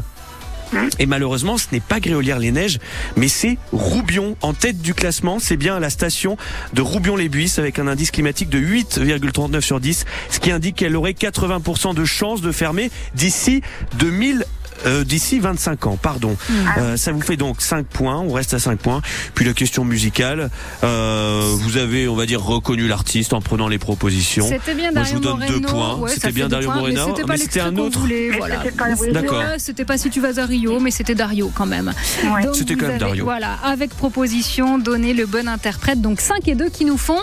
Et 1.00 1.06
malheureusement, 1.06 1.58
ce 1.58 1.68
n'est 1.72 1.80
pas 1.80 2.00
Gréolière-les-Neiges, 2.00 2.80
mais 3.18 3.28
c'est 3.28 3.58
Roubion 3.72 4.36
en 4.42 4.54
tête 4.54 4.82
du 4.82 4.94
classement. 4.94 5.40
C'est 5.40 5.58
bien 5.58 5.80
la 5.80 5.90
station 5.90 6.38
de 6.74 6.82
Roubion-les-Buisses 6.82 7.60
avec 7.60 7.80
un 7.80 7.88
indice 7.88 8.12
climatique 8.12 8.50
de 8.50 8.60
8,39 8.60 9.62
sur 9.62 9.80
10, 9.80 10.06
ce 10.30 10.40
qui 10.40 10.52
indique 10.52 10.78
qu'elle 10.78 10.96
aurait 10.96 11.12
80% 11.12 11.94
de 11.94 12.06
chances 12.06 12.42
de 12.42 12.52
fermer 12.52 12.92
d'ici 13.16 13.62
2000. 14.00 14.46
Euh, 14.86 15.04
d'ici 15.04 15.40
25 15.40 15.86
ans, 15.88 15.98
pardon. 16.02 16.36
Euh, 16.78 16.98
ça 16.98 17.12
vous 17.12 17.22
fait 17.22 17.38
donc 17.38 17.62
5 17.62 17.86
points, 17.86 18.18
on 18.20 18.32
reste 18.34 18.54
à 18.54 18.60
5 18.60 18.80
points. 18.80 19.02
Puis 19.36 19.46
la 19.46 19.54
question 19.54 19.84
musicale, 19.86 20.50
euh, 20.84 21.54
vous 21.60 21.78
avez, 21.78 22.08
on 22.08 22.16
va 22.16 22.26
dire, 22.26 22.42
reconnu 22.44 22.88
l'artiste 22.88 23.34
en 23.34 23.42
prenant 23.42 23.68
les 23.68 23.78
propositions. 23.80 24.48
C'était 24.48 24.74
bien 24.76 24.92
Moi, 24.92 25.04
je 25.04 25.14
Dario 25.14 25.16
vous 25.16 25.20
donne 25.22 25.40
Moreno. 25.40 25.60
deux 25.60 25.66
points. 25.68 25.96
Ouais, 25.96 26.12
C'était 26.14 26.32
bien 26.32 26.48
Dario 26.50 26.68
points, 26.68 26.76
Moreno. 26.78 27.16
Mais 27.28 27.38
c'était 27.38 27.62
un 27.62 27.76
autre. 27.78 28.00
voilà. 28.38 28.62
c'était 28.64 28.76
pas- 28.78 28.86
oui, 29.00 29.12
D'accord. 29.12 29.40
Ouais, 29.40 29.56
c'était 29.60 29.86
pas 29.86 29.98
si 29.98 30.10
tu 30.10 30.20
vas 30.22 30.40
à 30.42 30.46
Rio, 30.46 30.80
mais 30.80 30.92
c'était 30.92 31.16
Dario 31.16 31.52
quand 31.54 31.66
même. 31.66 31.94
Ouais. 32.24 32.42
C'était 32.54 32.76
quand 32.76 32.82
même 32.84 32.92
avez- 32.92 33.00
Dario. 33.00 33.24
Voilà, 33.24 33.54
avec 33.64 33.92
proposition, 33.96 34.78
donner 34.80 35.14
le 35.14 35.26
bon 35.26 35.48
interprète. 35.48 36.02
Donc 36.02 36.22
5 36.22 36.48
et 36.48 36.56
2 36.56 36.70
qui 36.70 36.86
nous 36.86 36.98
font. 36.98 37.20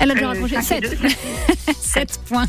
Elle 0.00 0.10
a 0.10 0.14
déjà 0.14 0.26
Euh, 0.26 0.28
raccroché 0.30 0.54
cinq 0.60 0.82
et 0.82 0.88
7. 0.88 1.00
deux, 1.02 1.08
7 1.80 2.20
points. 2.28 2.46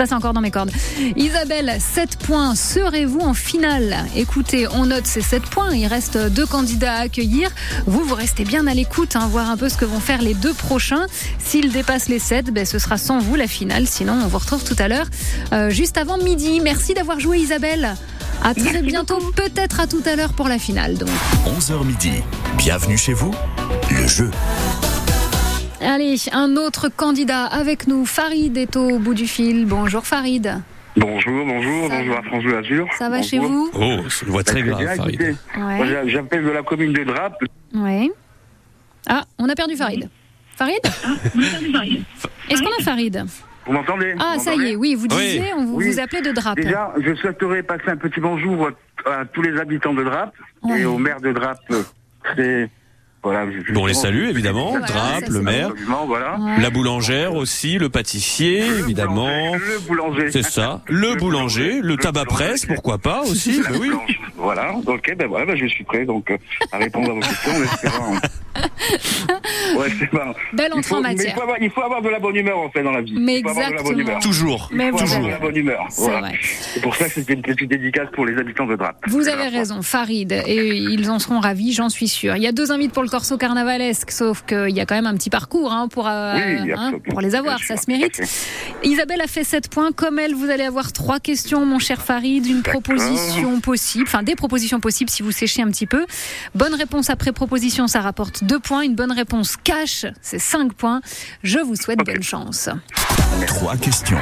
Ça, 0.00 0.06
c'est 0.06 0.14
encore 0.14 0.32
dans 0.32 0.40
mes 0.40 0.50
cordes. 0.50 0.70
Isabelle, 1.16 1.76
7 1.78 2.16
points. 2.16 2.54
Serez-vous 2.54 3.20
en 3.20 3.34
finale? 3.34 3.98
Écoutez, 4.16 4.66
on 4.68 4.86
note 4.86 5.06
ces 5.06 5.20
7 5.20 5.42
points. 5.42 5.74
Il 5.74 5.86
reste 5.86 6.16
deux 6.16 6.46
candidats 6.46 6.94
à 6.94 7.00
accueillir. 7.00 7.50
Vous, 7.84 8.02
vous 8.02 8.14
restez 8.14 8.44
bien 8.44 8.66
à 8.66 8.72
l'écoute, 8.72 9.14
hein, 9.14 9.28
voir 9.30 9.50
un 9.50 9.58
peu 9.58 9.68
ce 9.68 9.76
que 9.76 9.84
vont 9.84 10.00
faire 10.00 10.22
les 10.22 10.32
deux 10.32 10.54
prochains. 10.54 11.04
S'ils 11.38 11.70
dépassent 11.70 12.08
les 12.08 12.18
7, 12.18 12.46
ben, 12.46 12.64
ce 12.64 12.78
sera 12.78 12.96
sans 12.96 13.18
vous 13.18 13.34
la 13.34 13.46
finale. 13.46 13.86
Sinon, 13.86 14.14
on 14.24 14.26
vous 14.26 14.38
retrouve 14.38 14.64
tout 14.64 14.76
à 14.78 14.88
l'heure, 14.88 15.06
euh, 15.52 15.68
juste 15.68 15.98
avant 15.98 16.16
midi. 16.16 16.60
Merci 16.60 16.94
d'avoir 16.94 17.20
joué, 17.20 17.36
Isabelle. 17.36 17.94
À 18.42 18.54
très 18.54 18.80
bientôt, 18.80 19.18
peut-être 19.36 19.80
à 19.80 19.86
tout 19.86 20.02
à 20.06 20.16
l'heure 20.16 20.32
pour 20.32 20.48
la 20.48 20.58
finale. 20.58 20.96
Donc. 20.96 21.10
11h 21.44 21.84
midi. 21.84 22.12
Bienvenue 22.56 22.96
chez 22.96 23.12
vous. 23.12 23.34
Le 23.90 24.06
jeu. 24.06 24.30
Allez, 25.80 26.16
un 26.32 26.56
autre 26.56 26.88
candidat 26.94 27.44
avec 27.46 27.86
nous. 27.86 28.04
Farid 28.04 28.56
est 28.56 28.76
au 28.76 28.98
bout 28.98 29.14
du 29.14 29.26
fil. 29.26 29.64
Bonjour 29.66 30.06
Farid. 30.06 30.60
Bonjour, 30.96 31.46
bonjour, 31.46 31.88
Ça 31.88 31.98
bonjour 31.98 32.16
à 32.18 32.22
France 32.22 32.42
Bleu 32.44 32.56
Azur. 32.58 32.86
Ça 32.98 33.08
va 33.08 33.22
chez 33.22 33.38
vous 33.38 33.70
Oh, 33.74 33.96
c'est 34.10 34.26
une 34.26 34.32
voix 34.32 34.42
très 34.42 34.62
Bah, 34.62 34.76
bien, 34.76 34.94
Farid. 34.94 35.36
Ouais. 35.56 36.08
J'appelle 36.08 36.44
de 36.44 36.50
la 36.50 36.62
commune 36.62 36.92
de 36.92 37.04
Drape. 37.04 37.38
Ouais. 37.74 38.10
Ah, 39.08 39.22
on 39.38 39.48
a 39.48 39.54
perdu 39.54 39.76
Farid. 39.76 40.08
Farid 40.56 40.80
Est-ce 42.50 42.62
qu'on 42.62 42.68
a 42.80 42.84
Farid? 42.84 43.24
Vous 43.66 43.72
m'entendez? 43.72 44.14
Ah, 44.18 44.34
Vous 44.36 44.44
ça 44.44 44.54
y 44.54 44.72
est, 44.72 44.76
oui, 44.76 44.94
vous 44.94 45.04
Oui. 45.04 45.08
disiez, 45.16 45.52
on 45.56 45.64
vous, 45.64 45.76
Oui. 45.76 45.90
vous 45.90 46.00
appelez 46.00 46.20
de 46.22 46.32
Drape. 46.32 46.56
Déjà, 46.56 46.92
je 47.00 47.14
souhaiterais 47.14 47.62
passer 47.62 47.88
un 47.88 47.96
petit 47.96 48.20
bonjour 48.20 48.68
à 49.06 49.24
tous 49.26 49.42
les 49.42 49.58
habitants 49.58 49.94
de 49.94 50.02
Drape 50.02 50.34
Ouais. 50.62 50.80
et 50.80 50.84
au 50.84 50.98
maire 50.98 51.20
de 51.20 51.32
Drape. 51.32 51.58
Très, 52.24 52.68
voilà, 53.22 53.44
Bon, 53.74 53.82
on 53.82 53.86
les 53.86 53.92
salue 53.94 54.28
évidemment, 54.28 54.70
Voilà, 54.70 54.86
Drape, 54.86 55.28
le 55.28 55.42
maire, 55.42 55.68
Absolument, 55.68 56.06
voilà. 56.06 56.38
Ouais. 56.38 56.60
la 56.60 56.70
boulangère 56.70 57.34
aussi, 57.34 57.76
le 57.78 57.88
pâtissier 57.90 58.60
Le 58.66 58.78
évidemment. 58.78 59.26
boulanger, 59.26 59.64
Le 59.74 59.78
boulanger. 59.86 60.30
C'est 60.30 60.42
ça. 60.42 60.80
Le 60.86 61.14
boulanger, 61.16 61.80
le 61.82 61.96
tabac 61.96 62.24
presse, 62.24 62.64
pourquoi 62.64 62.96
pas 62.98 63.20
aussi. 63.22 63.60
Bah 63.62 63.76
oui. 63.78 63.90
Voilà, 64.36 64.72
ok, 64.86 65.14
ben 65.18 65.26
voilà, 65.28 65.44
ben 65.46 65.56
je 65.56 65.66
suis 65.66 65.84
prêt 65.84 66.06
donc 66.06 66.30
euh, 66.30 66.38
à 66.72 66.78
répondre 66.78 67.10
à 67.10 67.14
vos 67.14 67.20
questions 67.20 67.52
en 67.52 67.62
espérant. 67.62 68.14
Ouais, 69.76 69.86
c'est 69.98 70.10
pas. 70.10 70.34
Belle 70.52 70.72
entrée 70.72 70.94
en 70.94 70.98
il 70.98 71.02
matière. 71.02 71.34
faut, 71.34 71.42
avoir, 71.42 71.56
il 71.60 71.70
faut 71.70 71.82
avoir 71.82 72.02
de 72.02 72.08
la 72.08 72.18
bonne 72.18 72.34
humeur 72.34 72.58
en 72.58 72.68
fait 72.70 72.82
dans 72.82 72.90
la 72.90 73.00
vie. 73.00 73.14
Mais 73.16 73.36
exactement. 73.38 74.18
Toujours. 74.20 74.68
Mais 74.72 74.86
Il 74.86 74.90
faut 74.90 74.96
vous 74.98 75.02
avoir 75.02 75.08
toujours. 75.18 75.26
de 75.26 75.30
la 75.30 75.38
bonne 75.38 75.56
humeur. 75.56 75.86
C'est 75.90 76.02
Voilà. 76.02 76.20
vrai. 76.20 76.38
C'est 76.42 76.82
pour 76.82 76.96
ça 76.96 77.04
que 77.06 77.12
c'était 77.12 77.34
une 77.34 77.42
petite 77.42 77.70
dédicace 77.70 78.08
pour 78.12 78.26
les 78.26 78.36
habitants 78.38 78.66
de 78.66 78.74
Drape. 78.76 78.96
Vous 79.06 79.28
avez 79.28 79.48
raison, 79.48 79.82
Farid, 79.82 80.32
et 80.32 80.76
ils 80.76 81.10
en 81.10 81.18
seront 81.20 81.38
ravis, 81.40 81.72
j'en 81.72 81.88
suis 81.88 82.08
sûre. 82.08 82.36
Il 82.36 82.42
y 82.42 82.46
a 82.48 82.52
deux 82.52 82.72
invites 82.72 82.92
pour 82.92 83.02
le 83.04 83.08
Corso 83.10 83.36
carnavalesque, 83.36 84.10
sauf 84.10 84.44
qu'il 84.46 84.70
y 84.70 84.80
a 84.80 84.86
quand 84.86 84.94
même 84.94 85.06
un 85.06 85.14
petit 85.14 85.30
parcours 85.30 85.72
hein, 85.72 85.88
pour, 85.88 86.06
euh, 86.08 86.34
Oui, 86.36 86.72
hein, 86.72 86.92
pour 87.10 87.20
les 87.20 87.34
avoir, 87.34 87.58
ça 87.62 87.76
se 87.76 87.84
mérite. 87.88 88.22
Isabelle 88.84 89.20
a 89.20 89.26
fait 89.26 89.44
7 89.44 89.68
points. 89.68 89.92
Comme 89.92 90.18
elle, 90.18 90.34
vous 90.34 90.48
allez 90.48 90.64
avoir 90.64 90.92
trois 90.92 91.18
questions, 91.20 91.66
mon 91.66 91.78
cher 91.78 92.00
Farid, 92.00 92.46
une 92.46 92.62
proposition 92.62 93.60
possible, 93.60 94.04
enfin 94.06 94.22
des 94.22 94.36
propositions 94.36 94.80
possibles 94.80 95.10
si 95.10 95.22
vous 95.22 95.32
séchez 95.32 95.60
un 95.60 95.68
petit 95.68 95.86
peu. 95.86 96.06
Bonne 96.54 96.74
réponse 96.74 97.10
après 97.10 97.32
proposition, 97.32 97.88
ça 97.88 98.00
rapporte 98.00 98.44
2 98.44 98.58
points. 98.60 98.82
Une 98.82 98.94
bonne 98.94 99.12
réponse 99.12 99.56
cash, 99.62 100.06
c'est 100.22 100.38
5 100.38 100.72
points. 100.72 101.00
Je 101.42 101.58
vous 101.58 101.74
souhaite 101.76 101.98
bonne 101.98 102.22
chance. 102.22 102.68
Trois 103.46 103.76
questions. 103.76 104.18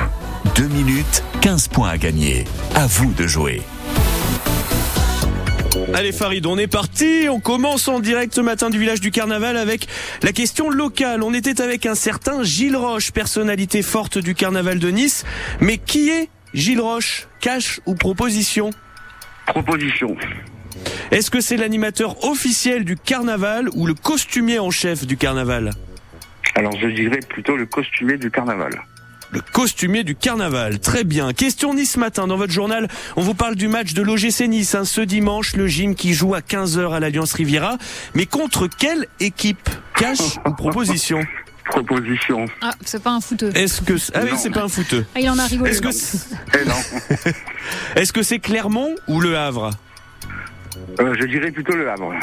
Deux 0.57 0.69
minutes, 0.69 1.23
15 1.43 1.69
points 1.69 1.91
à 1.91 1.99
gagner. 1.99 2.45
À 2.75 2.87
vous 2.87 3.13
de 3.13 3.27
jouer. 3.27 3.63
Allez 5.95 6.13
Farid, 6.13 6.47
on 6.47 6.59
est 6.59 6.67
parti. 6.67 7.29
On 7.31 7.41
commence 7.41 7.89
en 7.89 8.01
direct 8.01 8.35
ce 8.35 8.41
matin 8.41 8.71
du 8.71 8.79
village 8.79 9.01
du 9.01 9.11
Carnaval 9.11 9.57
avec 9.57 9.87
la 10.23 10.33
question 10.33 10.71
locale. 10.71 11.23
On 11.23 11.35
était 11.35 11.61
avec 11.61 11.87
un 11.87 11.95
certain 11.95 12.43
Gilles 12.43 12.77
Roche, 12.77 13.13
personnalité 13.13 13.83
forte 13.83 14.19
du 14.19 14.35
Carnaval 14.35 14.79
de 14.79 14.89
Nice. 14.89 15.25
Mais 15.61 15.79
qui 15.79 16.11
est 16.11 16.29
Gilles 16.55 16.81
Roche? 16.81 17.29
Cash 17.41 17.81
ou 17.87 17.95
proposition? 17.95 18.71
Proposition. 19.47 20.17
Est-ce 21.11 21.31
que 21.31 21.41
c'est 21.41 21.57
l'animateur 21.57 22.25
officiel 22.25 22.85
du 22.85 22.97
Carnaval 22.97 23.69
ou 23.75 23.87
le 23.87 23.95
costumier 23.95 24.59
en 24.59 24.71
chef 24.71 25.07
du 25.07 25.17
Carnaval? 25.17 25.73
Alors 26.55 26.73
je 26.81 26.89
dirais 26.89 27.21
plutôt 27.29 27.57
le 27.57 27.67
costumier 27.67 28.17
du 28.17 28.31
carnaval. 28.31 28.73
Le 29.31 29.41
costumier 29.53 30.05
du 30.05 30.15
carnaval. 30.15 30.79
Très 30.81 31.05
bien. 31.05 31.33
Question 31.33 31.75
Nice 31.75 31.97
matin. 31.99 32.27
Dans 32.27 32.37
votre 32.37 32.53
journal, 32.53 32.89
on 33.17 33.21
vous 33.21 33.35
parle 33.35 33.57
du 33.57 33.69
match 33.69 33.93
de 33.93 34.03
l'OGC 34.03 34.49
Nice. 34.49 34.75
hein, 34.75 34.85
ce 34.85 35.01
dimanche, 35.03 35.55
le 35.55 35.67
gym 35.67 35.95
qui 35.95 36.15
joue 36.15 36.35
à 36.35 36.41
15h 36.41 36.95
à 36.95 37.01
l'Alliance 37.01 37.35
Riviera. 37.35 37.77
Mais 38.15 38.25
contre 38.27 38.67
quelle 38.69 39.07
équipe? 39.21 39.69
Cash 39.95 40.39
ou 40.47 40.53
proposition? 40.55 41.21
Proposition. 41.67 42.47
Ah, 42.63 42.71
c'est 42.83 43.03
pas 43.03 43.11
un 43.11 43.21
fouteux. 43.21 43.51
Est-ce 43.55 43.83
que... 43.83 43.95
Ah 44.15 44.21
oui, 44.25 44.31
c'est 44.39 44.49
pas 44.51 44.63
un 44.63 44.69
footeux. 44.69 45.05
Ah, 45.15 45.21
il 45.21 45.29
en 45.29 45.39
a 45.39 45.45
rigolé. 45.47 45.73
Est-ce 45.73 45.83
que 45.83 45.91
c'est 45.91 46.19
Eh 46.59 46.67
non. 46.67 47.33
est-ce 47.97 48.13
que 48.15 48.23
c'est 48.23 48.39
Clermont 48.39 48.95
ou 49.09 49.21
Le 49.21 49.37
Havre? 49.37 49.71
Euh, 51.01 51.15
je 51.21 51.27
dirais 51.27 51.51
plutôt 51.51 51.75
le 51.77 51.91
Havre. 51.91 52.15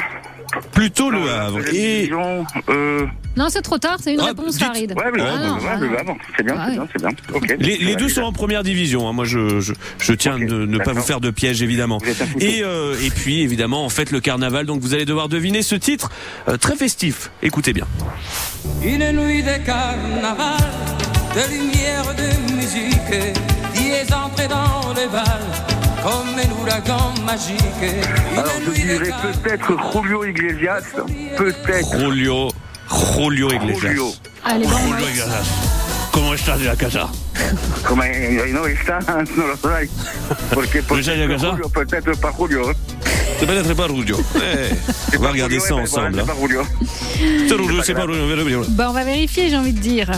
Plutôt 0.72 1.12
Le 1.12 1.30
Havre. 1.30 1.60
Et 1.68 1.98
division, 1.98 2.46
euh, 2.70 3.06
Non, 3.38 3.48
c'est 3.50 3.62
trop 3.62 3.78
tard, 3.78 3.98
c'est 4.02 4.14
une 4.14 4.20
Ah, 4.22 4.26
réponse, 4.28 4.54
dites- 4.58 4.64
Farid. 4.66 4.94
ouais, 4.96 5.12
le 5.14 5.22
Ah, 5.22 5.34
Havre, 5.74 5.82
ouais. 5.84 6.18
C'est 6.38 6.44
bien, 6.44 6.54
Ouais. 6.56 6.62
c'est 6.68 6.74
bien, 6.74 6.88
c'est 6.94 7.02
bien. 7.02 7.10
Ok. 7.34 7.56
les, 7.60 7.78
les 7.78 7.96
deux 7.98 8.08
sont 8.08 8.22
en 8.22 8.32
première 8.32 8.64
division. 8.64 9.10
hein. 9.10 9.14
Moi, 9.14 9.26
je, 9.26 9.60
je, 9.60 9.74
je 10.00 10.14
tiens 10.14 10.36
à 10.36 10.38
ne, 10.38 10.66
ne 10.66 10.78
pas 10.78 10.94
vous 10.94 11.02
faire 11.02 11.20
de 11.20 11.32
piège, 11.32 11.62
évidemment. 11.62 12.00
Un. 12.02 12.40
Et, 12.40 12.62
euh, 12.64 12.96
et 13.04 13.10
puis, 13.10 13.42
évidemment, 13.42 13.84
en 13.86 13.90
fait, 13.90 14.12
le 14.12 14.22
carnaval. 14.22 14.66
Donc, 14.66 14.80
vous 14.82 14.94
allez 14.94 15.06
devoir 15.06 15.28
deviner 15.28 15.62
ce 15.64 15.76
titre 15.76 16.10
euh, 16.48 16.56
très 16.58 16.76
festif. 16.76 17.30
Écoutez 17.44 17.74
bien. 17.74 17.86
Une 18.84 19.12
nuit 19.12 19.44
de 19.44 19.66
carnaval, 19.66 20.58
de 21.36 21.52
lumière, 21.54 22.04
de 22.16 22.54
musique, 22.56 23.34
qui 23.74 23.90
est 23.90 24.14
entrée 24.14 24.48
dans 24.48 24.94
le 24.94 25.10
bal, 25.12 25.42
come 26.04 26.42
l'ouragan 26.50 27.14
magique. 27.26 27.58
Alors 28.38 28.52
je 28.66 28.72
dirais 28.72 29.12
peut-être 29.44 29.74
Julio 29.94 30.24
Iglesias, 30.26 30.84
peut-être. 31.38 32.00
Julio, 32.00 32.50
Julio 32.88 33.48
Iglesias. 33.52 33.82
Julio. 33.96 34.14
Allez, 34.44 34.68
bon, 34.68 34.78
Julio 34.78 35.10
Iglesias. 35.10 35.48
Comment 36.12 36.34
estás 36.34 36.60
de 36.60 36.66
la 36.66 36.76
casa? 36.76 37.08
Como 37.86 38.04
eh, 38.04 38.50
no 38.54 38.66
está, 38.68 39.00
no 39.36 39.48
lo 39.48 39.56
sé. 39.58 39.90
Porque 40.54 40.82
¿No 40.90 40.98
está 40.98 41.12
de 41.12 41.18
la 41.18 41.28
peut-être 41.28 41.42
casa? 41.42 41.52
Julio, 41.52 41.70
peut-être 41.70 42.20
pas 42.22 42.32
Julio. 42.32 42.72
C'est 43.40 43.46
peut-être 43.48 43.74
pas 43.76 43.88
Julio. 43.88 44.18
Eh, 44.36 45.18
on 45.18 45.22
va 45.22 45.32
regarder 45.32 45.60
ça 45.60 45.76
ensemble. 45.76 46.20
hein. 46.20 46.24
C'est 46.26 46.34
pas 46.34 46.40
Julio. 46.40 46.62
C'est 47.20 47.58
Julio, 47.58 47.84
c'est 47.84 47.94
pas 47.94 48.02
Julio, 48.08 48.38
Julio. 48.38 48.66
Bah, 48.70 48.88
on 48.90 48.94
va 48.94 49.04
vérifier, 49.04 49.50
j'ai 49.50 49.58
envie 49.58 49.74
de 49.74 49.80
dire. 49.80 50.10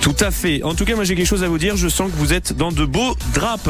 Tout 0.00 0.16
à 0.20 0.30
fait. 0.30 0.62
En 0.64 0.74
tout 0.74 0.84
cas, 0.84 0.94
moi 0.96 1.04
j'ai 1.04 1.14
quelque 1.14 1.26
chose 1.26 1.44
à 1.44 1.48
vous 1.48 1.58
dire. 1.58 1.76
Je 1.76 1.88
sens 1.88 2.10
que 2.10 2.16
vous 2.16 2.32
êtes 2.32 2.56
dans 2.56 2.72
de 2.72 2.84
beaux 2.84 3.14
draps. 3.34 3.68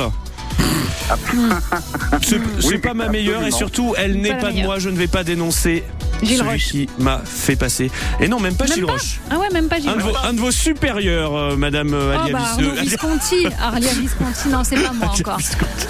C'est 2.22 2.40
c'est 2.60 2.66
Oui, 2.68 2.78
pas 2.78 2.94
ma 2.94 3.08
meilleure 3.08 3.42
et 3.42 3.46
absolument. 3.46 3.56
surtout, 3.58 3.94
elle 3.98 4.18
n'est 4.20 4.30
la 4.30 4.34
pas 4.36 4.48
de 4.48 4.52
meilleure. 4.54 4.66
moi. 4.68 4.78
Je 4.78 4.88
ne 4.88 4.96
vais 4.96 5.06
pas 5.08 5.24
dénoncer 5.24 5.82
Gilles 6.22 6.38
celui 6.38 6.50
Roche. 6.50 6.68
qui 6.70 6.88
m'a 6.98 7.20
fait 7.24 7.56
passer. 7.56 7.90
Et 8.20 8.28
non, 8.28 8.40
même 8.40 8.54
pas 8.54 8.64
Même 8.64 8.74
Gilles 8.74 8.86
pas 8.86 8.92
Roche. 8.92 9.20
Ah 9.30 9.38
ouais, 9.38 9.48
même 9.52 9.68
pas 9.68 9.78
Gilles 9.78 9.88
Un 9.90 9.96
de, 9.96 10.02
vos, 10.02 10.08
Roche. 10.10 10.24
un 10.24 10.32
de 10.34 10.40
vos 10.40 10.50
supérieurs, 10.50 11.34
euh, 11.36 11.56
Madame 11.56 11.92
euh, 11.94 12.14
Oh 12.16 12.22
Alia 12.22 12.32
bah 12.32 12.44
Arnaud 12.52 12.68
euh, 12.70 12.80
Visconti, 12.80 13.46
Arlia 13.60 13.92
Visconti, 13.94 14.48
non 14.48 14.62
c'est 14.64 14.76
pas 14.82 14.92
moi 14.92 15.08
encore. 15.08 15.38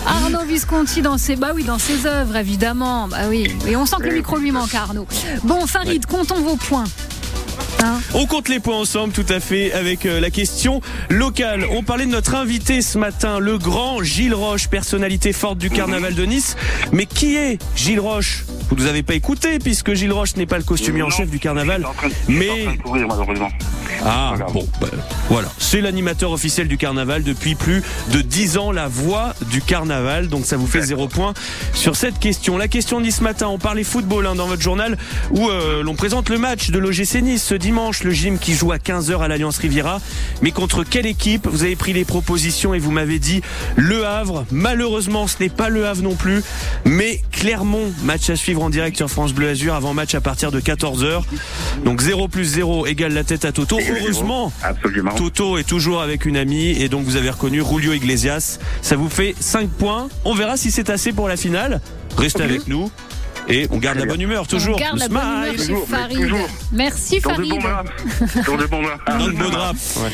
Arnaud 0.07 0.45
Visconti 0.47 1.03
dans 1.03 1.19
ses, 1.19 1.37
bah 1.37 1.53
oui, 1.55 1.65
dans 1.65 1.79
ses 1.79 2.07
œuvres 2.07 2.37
évidemment, 2.37 3.09
bah 3.09 3.29
oui. 3.29 3.49
Et 3.67 3.77
on 3.77 3.87
sent 3.87 3.97
que 4.01 4.09
le 4.09 4.15
micro 4.15 4.37
lui 4.39 4.53
manque 4.53 4.75
Arnaud. 4.75 5.07
Bon 5.45 5.67
Farid, 5.67 6.07
comptons 6.07 6.41
vos 6.41 6.57
points. 6.57 6.85
On 8.15 8.27
compte 8.27 8.49
les 8.49 8.61
points 8.61 8.77
ensemble, 8.79 9.13
tout 9.13 9.27
à 9.29 9.41
fait, 9.41 9.73
avec 9.73 10.07
euh, 10.07 10.21
la 10.21 10.31
question 10.31 10.81
locale. 11.11 11.65
On 11.71 11.83
parlait 11.83 12.07
de 12.07 12.11
notre 12.11 12.35
invité 12.35 12.83
ce 12.83 12.99
matin, 12.99 13.39
le 13.39 13.59
grand 13.59 14.03
Gilles 14.03 14.35
Roche, 14.35 14.69
personnalité 14.69 15.33
forte 15.33 15.59
du 15.59 15.71
carnaval 15.71 16.15
de 16.15 16.25
Nice. 16.25 16.57
Mais 16.93 17.07
qui 17.07 17.37
est 17.37 17.59
Gilles 17.77 18.01
Roche? 18.01 18.45
Vous 18.71 18.77
nous 18.77 18.87
avez 18.87 19.03
pas 19.03 19.15
écouté, 19.15 19.59
puisque 19.59 19.93
Gilles 19.95 20.13
Roche 20.13 20.37
n'est 20.37 20.47
pas 20.47 20.59
le 20.59 20.65
costumier 20.65 21.03
en 21.03 21.11
chef 21.11 21.29
du 21.31 21.39
carnaval. 21.39 21.83
de- 21.83 21.87
Mais 22.29 22.51
en 22.51 22.65
train 22.65 22.77
de 22.77 22.83
courir, 22.83 23.07
malheureusement. 23.09 23.49
Ah 24.05 24.35
bon, 24.53 24.67
bah, 24.81 24.89
voilà. 25.29 25.49
C'est 25.59 25.81
l'animateur 25.81 26.33
officiel 26.33 26.69
du 26.69 26.77
carnaval 26.77 27.23
depuis 27.23 27.55
plus 27.55 27.83
de 28.13 28.21
10 28.21 28.59
ans, 28.59 28.73
la 28.73 28.89
voix 28.89 29.35
du 29.51 29.63
carnaval. 29.63 30.29
Donc 30.29 30.45
ça 30.45 30.57
vous 30.57 30.67
fait 30.67 30.83
zéro 30.83 31.09
point 31.09 31.35
sur 31.75 31.97
cette 31.97 32.19
question. 32.19 32.57
La 32.57 32.69
question 32.69 33.01
de 33.01 33.11
ce 33.11 33.23
matin, 33.23 33.49
on 33.49 33.59
parlait 33.59 33.85
football 33.85 34.27
hein, 34.27 34.35
dans 34.35 34.47
votre 34.47 34.63
journal 34.63 34.97
où 35.31 35.49
euh, 35.49 35.83
l'on 35.83 35.95
présente 35.95 36.29
le 36.29 36.39
match 36.39 36.71
de 36.71 36.79
l'OGC 36.79 37.23
Nice 37.23 37.45
ce 37.45 37.55
dimanche, 37.55 38.05
le 38.05 38.11
gym 38.11 38.39
qui 38.39 38.55
joue 38.55 38.73
à 38.73 38.79
15h 38.79 39.21
à 39.21 39.29
l'Alliance 39.29 39.59
Riviera. 39.59 40.01
Mais 40.41 40.51
contre 40.51 40.85
quelle 40.85 41.07
équipe? 41.07 41.47
Vous 41.47 41.63
avez 41.63 41.77
pris 41.77 41.93
les 41.93 42.05
propositions 42.05 42.75
et 42.75 42.79
vous 42.79 42.91
m'avez 42.91 43.19
dit 43.19 43.43
Le 43.77 44.07
Havre. 44.07 44.45
Malheureusement, 44.51 45.27
ce 45.27 45.37
n'est 45.41 45.49
pas 45.49 45.69
Le 45.69 45.87
Havre 45.87 46.03
non 46.03 46.15
plus, 46.15 46.43
mais 46.85 47.21
Clermont. 47.43 47.93
Match 48.05 48.31
à 48.31 48.37
suivre 48.37 48.63
en 48.63 48.71
direct 48.71 48.97
sur 48.97 49.11
France 49.11 49.33
Bleu 49.33 49.49
Azur 49.49 49.75
avant 49.75 49.95
match 49.95 50.15
à 50.15 50.21
partir 50.21 50.53
de 50.53 50.61
14h. 50.61 51.25
Donc 51.85 52.01
0 52.01 52.29
plus 52.29 52.45
0 52.45 52.87
égale 52.87 53.15
la 53.15 53.25
tête 53.25 53.45
à 53.45 53.51
Toto. 53.51 53.81
Heureusement, 53.81 54.53
Absolument. 54.63 55.11
Toto 55.17 55.59
est 55.59 55.65
toujours 55.65 56.03
avec 56.03 56.25
une 56.25 56.37
amie 56.37 56.71
et 56.71 56.89
donc 56.89 57.05
vous 57.05 57.17
avez 57.17 57.31
reconnu 57.31 57.61
Julio 57.69 57.95
Iglesias. 57.95 58.61
Ça 58.81 58.95
vous 58.95 59.09
fait 59.09 59.35
5 59.41 59.69
points. 59.71 60.09
On 60.25 60.35
verra 60.35 60.57
si 60.57 60.71
c'est 60.71 60.89
assez 60.89 61.13
pour 61.13 61.27
la 61.27 61.37
finale. 61.37 61.81
Restez 62.17 62.45
avec 62.45 62.69
nous. 62.69 62.93
Et 63.49 63.67
on 63.71 63.79
garde 63.79 63.99
la 63.99 64.07
bonne 64.07 64.21
humeur, 64.21 64.47
toujours. 64.47 64.77
On 64.77 64.79
garde 64.81 64.95
Le 64.95 65.01
la 65.01 65.09
bonne 65.09 65.21
smile. 65.21 65.35
humeur 65.35 65.53
chez 65.53 65.57
Toujours, 65.67 65.89
Farid. 65.89 66.17
toujours. 66.19 66.49
Merci 66.73 67.21
Dans 67.21 67.31
Farid. 67.31 67.51
Dans 68.47 68.57
de. 69.27 69.51
Dans. 69.51 69.71
Ouais. 70.03 70.11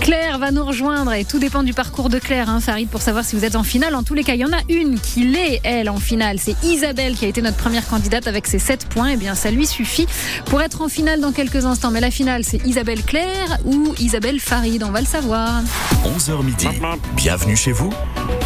Claire 0.00 0.38
va 0.38 0.52
nous 0.52 0.64
rejoindre 0.64 1.12
et 1.12 1.24
tout 1.24 1.38
dépend 1.40 1.62
du 1.64 1.72
parcours 1.74 2.08
de 2.08 2.18
Claire, 2.20 2.48
hein, 2.48 2.60
Farid, 2.60 2.88
pour 2.88 3.02
savoir 3.02 3.24
si 3.24 3.34
vous 3.36 3.44
êtes 3.44 3.56
en 3.56 3.64
finale. 3.64 3.94
En 3.96 4.04
tous 4.04 4.14
les 4.14 4.22
cas, 4.22 4.34
il 4.34 4.40
y 4.40 4.44
en 4.44 4.52
a 4.52 4.60
une 4.68 4.98
qui 5.00 5.24
l'est, 5.24 5.60
elle, 5.64 5.90
en 5.90 5.98
finale. 5.98 6.38
C'est 6.38 6.54
Isabelle 6.62 7.14
qui 7.16 7.24
a 7.24 7.28
été 7.28 7.42
notre 7.42 7.56
première 7.56 7.86
candidate 7.88 8.28
avec 8.28 8.46
ses 8.46 8.60
7 8.60 8.86
points. 8.88 9.08
Eh 9.12 9.16
bien, 9.16 9.34
ça 9.34 9.50
lui 9.50 9.66
suffit 9.66 10.06
pour 10.46 10.62
être 10.62 10.80
en 10.80 10.88
finale 10.88 11.20
dans 11.20 11.32
quelques 11.32 11.64
instants. 11.66 11.90
Mais 11.90 12.00
la 12.00 12.12
finale, 12.12 12.44
c'est 12.44 12.64
Isabelle 12.64 13.02
Claire 13.02 13.58
ou 13.64 13.92
Isabelle 13.98 14.38
Farid. 14.40 14.82
On 14.84 14.92
va 14.92 15.00
le 15.00 15.06
savoir. 15.06 15.62
11h 16.04 16.44
midi. 16.44 16.68
Bienvenue 17.16 17.56
chez 17.56 17.72
vous. 17.72 17.90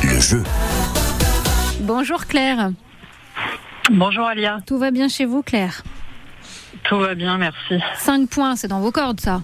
Le 0.02 0.18
jeu. 0.20 0.42
Bonjour 1.80 2.26
Claire. 2.26 2.70
Bonjour 3.90 4.26
Alia, 4.26 4.60
Tout 4.66 4.78
va 4.78 4.90
bien 4.90 5.08
chez 5.08 5.24
vous, 5.24 5.42
Claire? 5.42 5.82
Tout 6.88 6.98
va 6.98 7.14
bien, 7.14 7.36
merci. 7.38 7.74
5 7.98 8.28
points, 8.28 8.56
c'est 8.56 8.68
dans 8.68 8.80
vos 8.80 8.92
cordes, 8.92 9.20
ça. 9.20 9.42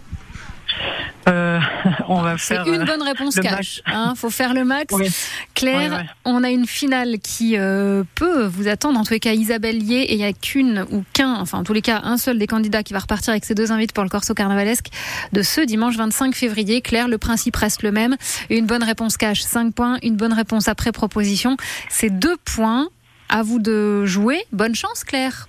Euh, 1.28 1.58
on 2.08 2.22
va 2.22 2.38
C'est 2.38 2.54
faire. 2.54 2.66
une 2.66 2.82
euh, 2.82 2.84
bonne 2.84 3.02
réponse 3.02 3.34
cash. 3.36 3.82
Hein, 3.86 4.14
faut 4.16 4.30
faire 4.30 4.54
le 4.54 4.64
max. 4.64 4.94
Oui. 4.94 5.08
Claire, 5.54 6.04
on 6.24 6.42
a 6.44 6.50
une 6.50 6.66
finale 6.66 7.18
qui 7.18 7.56
euh, 7.56 8.04
peut 8.14 8.44
vous 8.46 8.68
attendre. 8.68 8.98
En 8.98 9.04
tous 9.04 9.12
les 9.12 9.20
cas, 9.20 9.32
Isabelle 9.32 9.78
Lié, 9.78 9.96
et 10.08 10.14
il 10.14 10.18
n'y 10.18 10.24
a 10.24 10.32
qu'une 10.32 10.86
ou 10.90 11.04
qu'un, 11.12 11.34
enfin 11.34 11.58
en 11.58 11.64
tous 11.64 11.72
les 11.72 11.82
cas, 11.82 12.00
un 12.04 12.16
seul 12.16 12.38
des 12.38 12.46
candidats 12.46 12.82
qui 12.82 12.92
va 12.92 13.00
repartir 13.00 13.32
avec 13.32 13.44
ses 13.44 13.54
deux 13.54 13.72
invités 13.72 13.92
pour 13.92 14.04
le 14.04 14.10
Corso 14.10 14.34
Carnavalesque 14.34 14.86
de 15.32 15.42
ce 15.42 15.60
dimanche 15.60 15.96
25 15.96 16.34
février. 16.34 16.80
Claire, 16.80 17.08
le 17.08 17.18
principe 17.18 17.56
reste 17.56 17.82
le 17.82 17.92
même. 17.92 18.16
Une 18.50 18.66
bonne 18.66 18.84
réponse 18.84 19.16
cash, 19.16 19.40
5 19.42 19.74
points. 19.74 19.98
Une 20.02 20.16
bonne 20.16 20.32
réponse 20.32 20.68
après 20.68 20.92
proposition, 20.92 21.56
c'est 21.88 22.10
2 22.10 22.36
points. 22.44 22.88
À 23.30 23.42
vous 23.42 23.58
de 23.58 24.06
jouer. 24.06 24.42
Bonne 24.52 24.74
chance, 24.74 25.04
Claire. 25.04 25.48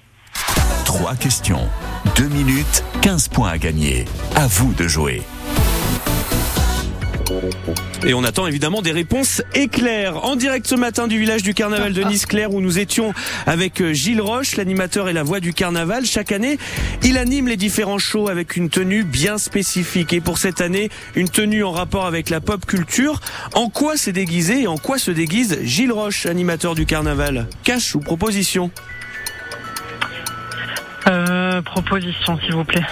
Trois 0.84 1.16
questions. 1.16 1.68
Deux 2.18 2.28
minutes, 2.28 2.84
15 3.02 3.30
points 3.30 3.52
à 3.52 3.58
gagner. 3.58 4.06
À 4.36 4.48
vous 4.48 4.74
de 4.74 4.86
jouer. 4.86 5.22
Et 8.06 8.14
on 8.14 8.24
attend 8.24 8.48
évidemment 8.48 8.82
des 8.82 8.92
réponses 8.92 9.42
éclairs. 9.54 10.26
En 10.26 10.36
direct 10.36 10.68
ce 10.68 10.76
matin 10.76 11.08
du 11.08 11.20
village 11.20 11.44
du 11.44 11.54
carnaval 11.54 11.94
de 11.94 12.04
Nice 12.04 12.26
Claire 12.26 12.54
où 12.54 12.62
nous 12.62 12.80
étions 12.80 13.14
avec 13.46 13.82
euh, 13.82 13.94
Gilles 13.94 14.22
Roche, 14.22 14.56
l'animateur 14.56 15.10
et 15.10 15.14
la 15.14 15.24
voix 15.24 15.40
du 15.40 15.54
carnaval. 15.54 16.06
Chaque 16.06 16.32
année, 16.32 16.58
il 17.04 17.18
anime 17.18 17.48
les 17.48 17.58
différents 17.58 17.98
shows 17.98 18.30
avec 18.30 18.56
une 18.56 18.70
tenue 18.70 19.04
bien 19.04 19.38
spécifique. 19.38 20.14
Et 20.14 20.22
pour 20.22 20.38
cette 20.38 20.62
année, 20.62 20.90
une 21.16 21.30
tenue 21.30 21.64
en 21.64 21.72
rapport 21.72 22.06
avec 22.06 22.30
la 22.30 22.42
pop 22.42 22.66
culture. 22.66 23.20
En 23.54 23.70
quoi 23.70 23.98
s'est 23.98 24.12
déguisé 24.12 24.64
et 24.64 24.68
en 24.68 24.78
quoi 24.78 24.98
se 24.98 25.12
déguise 25.12 25.60
Gilles 25.64 25.92
Roche, 25.92 26.26
animateur 26.26 26.76
du 26.76 26.86
carnaval 26.86 27.48
Cash 27.64 27.96
ou 27.96 28.00
proposition 28.00 28.72
euh, 31.08 31.62
proposition, 31.64 32.38
s'il 32.40 32.54
vous 32.54 32.66
plaît. 32.66 32.86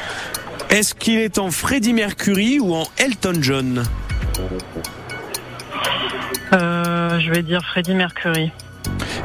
Est-ce 0.69 0.95
qu'il 0.95 1.19
est 1.19 1.37
en 1.37 1.51
Freddie 1.51 1.93
Mercury 1.93 2.59
ou 2.59 2.73
en 2.73 2.87
Elton 2.97 3.37
John 3.41 3.83
Euh, 6.53 7.19
je 7.19 7.31
vais 7.31 7.43
dire 7.43 7.61
Freddie 7.63 7.95
Mercury. 7.95 8.51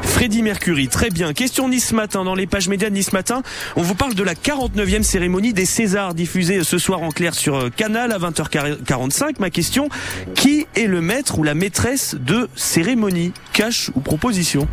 Freddie 0.01 0.43
Mercury, 0.43 0.87
très 0.87 1.09
bien. 1.09 1.33
Question 1.33 1.69
Nice 1.69 1.91
Matin, 1.91 2.23
dans 2.23 2.35
les 2.35 2.47
pages 2.47 2.67
médias 2.67 2.89
de 2.89 2.93
Nice 2.93 3.13
Matin, 3.13 3.41
on 3.75 3.81
vous 3.81 3.95
parle 3.95 4.13
de 4.13 4.23
la 4.23 4.35
49e 4.35 5.03
cérémonie 5.03 5.53
des 5.53 5.65
Césars, 5.65 6.13
diffusée 6.13 6.63
ce 6.63 6.77
soir 6.77 7.01
en 7.01 7.09
clair 7.09 7.33
sur 7.33 7.55
euh, 7.55 7.69
Canal 7.69 8.11
à 8.11 8.19
20h45. 8.19 9.35
Ma 9.39 9.49
question, 9.49 9.89
qui 10.35 10.67
est 10.75 10.87
le 10.87 11.01
maître 11.01 11.39
ou 11.39 11.43
la 11.43 11.55
maîtresse 11.55 12.15
de 12.15 12.47
cérémonie? 12.55 13.33
Cash 13.53 13.89
ou 13.95 14.01
proposition? 14.01 14.67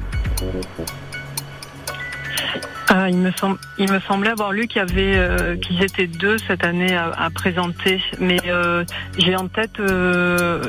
Il 3.11 3.19
me 3.19 3.33
semble, 3.33 3.59
il 3.79 3.91
me 3.91 4.01
semblait 4.01 4.31
avoir 4.31 4.53
lu 4.53 4.67
qu'il 4.69 4.79
y 4.79 4.81
avait, 4.81 5.17
euh, 5.17 5.57
qu'ils 5.57 5.83
étaient 5.83 6.07
deux 6.07 6.37
cette 6.47 6.65
année 6.65 6.95
à, 6.95 7.11
à 7.11 7.31
présenter, 7.31 8.01
mais 8.19 8.39
euh, 8.47 8.85
j'ai 9.19 9.37
en 9.37 9.49
tête, 9.49 9.79
euh, 9.81 10.63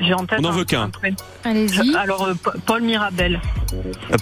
j'ai- 0.00 0.14
en 0.14 0.26
tête. 0.26 0.38
On 0.42 0.44
en 0.44 0.50
veut 0.52 0.64
qu'un. 0.64 0.90
Allez-y. 1.44 1.94
Alors 1.96 2.26
euh, 2.26 2.34
Pa- 2.34 2.52
Paul 2.66 2.82
Mirabel. 2.82 3.40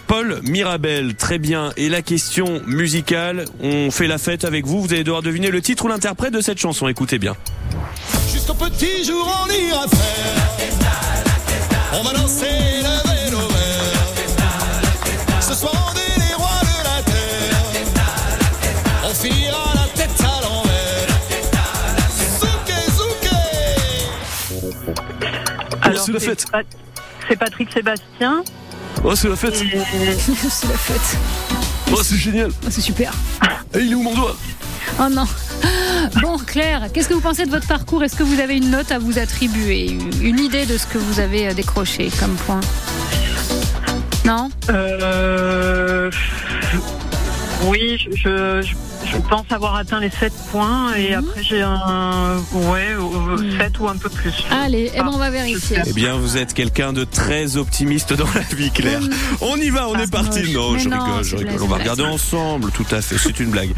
Paul 0.07 0.41
Mirabel, 0.45 1.15
très 1.15 1.39
bien. 1.39 1.71
Et 1.77 1.89
la 1.89 2.03
question 2.03 2.61
musicale, 2.67 3.45
on 3.63 3.91
fait 3.91 4.07
la 4.07 4.19
fête 4.19 4.45
avec 4.45 4.67
vous, 4.67 4.81
vous 4.83 4.93
allez 4.93 5.05
devoir 5.05 5.23
deviner 5.23 5.51
le 5.51 5.61
titre 5.61 5.85
ou 5.85 5.89
l'interprète 5.89 6.33
de 6.33 6.41
cette 6.41 6.59
chanson, 6.59 6.89
écoutez 6.89 7.19
bien. 7.19 7.35
Jusqu'au 8.33 8.55
petit 8.55 9.05
jour, 9.05 9.27
on 9.45 9.49
ira 9.53 9.89
faire. 9.89 10.79
On 11.95 12.03
va 12.03 12.13
danser 12.13 12.47
le 12.83 13.08
c'est 26.09 26.13
la 26.15 26.21
fête. 26.21 26.47
Pat- 26.51 26.67
C'est 27.29 27.37
Patrick 27.37 27.69
Sébastien. 27.73 28.43
Oh, 29.05 29.15
c'est 29.15 29.29
la 29.29 29.37
fête. 29.37 29.55
C'est 29.57 29.65
la 30.69 30.75
fête. 30.79 31.19
Oh, 31.93 32.03
c'est 32.03 32.17
génial. 32.17 32.51
Oh, 32.65 32.67
c'est 32.71 32.81
super. 32.81 33.13
Et 33.75 33.81
il 33.81 33.93
est 33.93 33.95
où 33.95 34.03
mon 34.03 34.15
doigt? 34.15 34.37
Oh 35.01 35.09
non. 35.11 35.25
Bon, 36.23 36.39
Claire, 36.39 36.89
qu'est-ce 36.93 37.09
que 37.09 37.15
vous 37.15 37.21
pensez 37.21 37.45
de 37.45 37.51
votre 37.51 37.67
parcours? 37.67 38.03
Est-ce 38.03 38.17
que 38.17 38.23
vous 38.23 38.41
avez 38.41 38.57
une 38.57 38.71
note 38.71 38.91
à 38.93 38.99
vous 38.99 39.19
attribuer? 39.19 39.99
Une 40.23 40.39
idée 40.39 40.65
de 40.65 40.79
ce 40.79 40.87
que 40.87 40.97
vous 40.97 41.21
avez 41.21 41.49
euh, 41.49 41.53
décroché 41.55 42.09
comme 42.19 42.35
point? 42.37 42.61
Non? 44.25 44.49
Euh, 44.71 46.11
oui, 47.65 47.99
je, 48.15 48.63
je, 48.63 48.75
je 49.07 49.17
pense 49.29 49.45
avoir 49.51 49.75
atteint 49.77 50.01
les 50.01 50.11
7 50.11 50.33
points 50.51 50.95
et 50.95 51.11
Mhm. 51.17 51.19
après 51.29 51.43
j'ai 51.43 51.63
un 51.63 52.37
ouais, 52.53 52.89
euh, 52.99 53.59
7 53.59 53.79
ou 53.81 53.89
un 53.89 53.97
peu 53.97 54.09
plus. 54.09 54.33
Allez, 54.51 54.91
eh 54.95 54.99
ben, 54.99 55.11
on 55.13 55.19
va 55.19 55.31
vérifier. 55.31 55.79
Eh 55.87 55.93
bien, 55.93 56.17
vous 56.17 56.37
êtes 56.37 56.55
quelqu'un 56.55 56.93
de 56.93 57.05
très 57.05 57.57
optimiste 57.57 58.13
dans 58.13 58.27
la 58.35 58.41
vie, 58.57 58.71
Claire. 58.71 59.01
On 59.41 59.57
y 59.57 59.71
va, 59.71 59.89
on 59.89 59.95
Ah, 59.95 60.03
est 60.03 60.11
parti. 60.11 60.53
Non, 60.53 60.79
je 60.79 60.89
non, 60.89 61.05
rigole, 61.05 61.25
je 61.25 61.37
rigole. 61.37 61.53
blague, 61.55 61.63
On 61.63 61.67
va 61.69 61.77
regarder 61.77 62.03
blague. 62.03 62.15
ensemble, 62.15 62.71
tout 62.73 62.87
à 62.91 63.01
fait. 63.01 63.17
C'est 63.19 63.41
une 63.41 63.51
blague. 63.51 63.71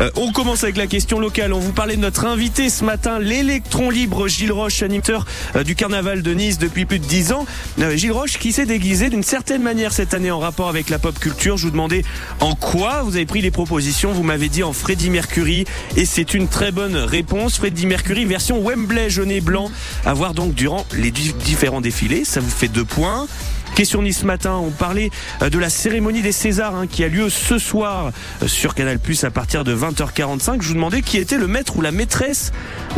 Euh, 0.00 0.10
on 0.16 0.32
commence 0.32 0.62
avec 0.64 0.76
la 0.76 0.86
question 0.86 1.18
locale. 1.18 1.52
On 1.52 1.58
vous 1.60 1.72
parlait 1.72 1.96
de 1.96 2.00
notre 2.02 2.24
invité 2.26 2.70
ce 2.70 2.84
matin, 2.84 3.18
l'électron 3.18 3.90
libre 3.90 4.28
Gilles 4.28 4.52
Roche, 4.52 4.82
animateur 4.82 5.26
euh, 5.56 5.64
du 5.64 5.74
carnaval 5.74 6.22
de 6.22 6.32
Nice 6.34 6.58
depuis 6.58 6.84
plus 6.86 6.98
de 6.98 7.04
10 7.06 7.32
ans. 7.32 7.46
Euh, 7.80 7.96
Gilles 7.96 8.12
Roche 8.12 8.38
qui 8.38 8.52
s'est 8.52 8.66
déguisé 8.66 9.10
d'une 9.10 9.22
certaine 9.22 9.62
manière 9.62 9.92
cette 9.92 10.14
année 10.14 10.30
en 10.30 10.38
rapport 10.38 10.68
avec 10.68 10.90
la 10.90 10.98
pop 10.98 11.18
culture? 11.18 11.56
Je 11.56 11.64
vous 11.64 11.70
demandais 11.70 12.04
en 12.40 12.54
quoi 12.54 13.02
vous 13.02 13.16
avez 13.16 13.26
pris 13.26 13.40
les 13.40 13.50
propositions. 13.50 14.12
Vous 14.12 14.22
m'avez 14.22 14.48
dit 14.48 14.62
en 14.62 14.72
Freddie 14.76 15.10
Mercury 15.10 15.64
et 15.96 16.04
c'est 16.04 16.34
une 16.34 16.48
très 16.48 16.70
bonne 16.72 16.96
réponse. 16.96 17.56
Freddie 17.56 17.86
Mercury 17.86 18.24
version 18.24 18.60
Wembley 18.62 19.10
jaune 19.10 19.30
et 19.30 19.40
blanc 19.40 19.70
à 20.04 20.12
voir 20.14 20.34
donc 20.34 20.54
durant 20.54 20.86
les 20.94 21.10
di- 21.10 21.34
différents 21.44 21.80
défilés. 21.80 22.24
Ça 22.24 22.40
vous 22.40 22.50
fait 22.50 22.68
deux 22.68 22.84
points. 22.84 23.26
Question 23.74 24.00
Nice 24.00 24.22
matin, 24.22 24.54
on 24.54 24.70
parlait 24.70 25.10
euh, 25.42 25.50
de 25.50 25.58
la 25.58 25.68
cérémonie 25.68 26.22
des 26.22 26.32
Césars 26.32 26.74
hein, 26.74 26.86
qui 26.86 27.04
a 27.04 27.08
lieu 27.08 27.28
ce 27.28 27.58
soir 27.58 28.10
euh, 28.42 28.46
sur 28.48 28.74
Canal 28.74 28.98
Plus 28.98 29.22
à 29.24 29.30
partir 29.30 29.64
de 29.64 29.76
20h45. 29.76 30.62
Je 30.62 30.68
vous 30.68 30.74
demandais 30.74 31.02
qui 31.02 31.18
était 31.18 31.36
le 31.36 31.46
maître 31.46 31.76
ou 31.76 31.82
la 31.82 31.90
maîtresse 31.92 32.52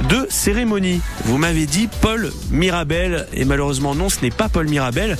de 0.08 0.26
cérémonie. 0.30 1.00
Vous 1.24 1.36
m'avez 1.38 1.66
dit 1.66 1.88
Paul 2.00 2.30
Mirabel 2.52 3.26
et 3.32 3.44
malheureusement 3.44 3.94
non, 3.96 4.08
ce 4.08 4.20
n'est 4.22 4.30
pas 4.30 4.48
Paul 4.48 4.68
Mirabel, 4.68 5.16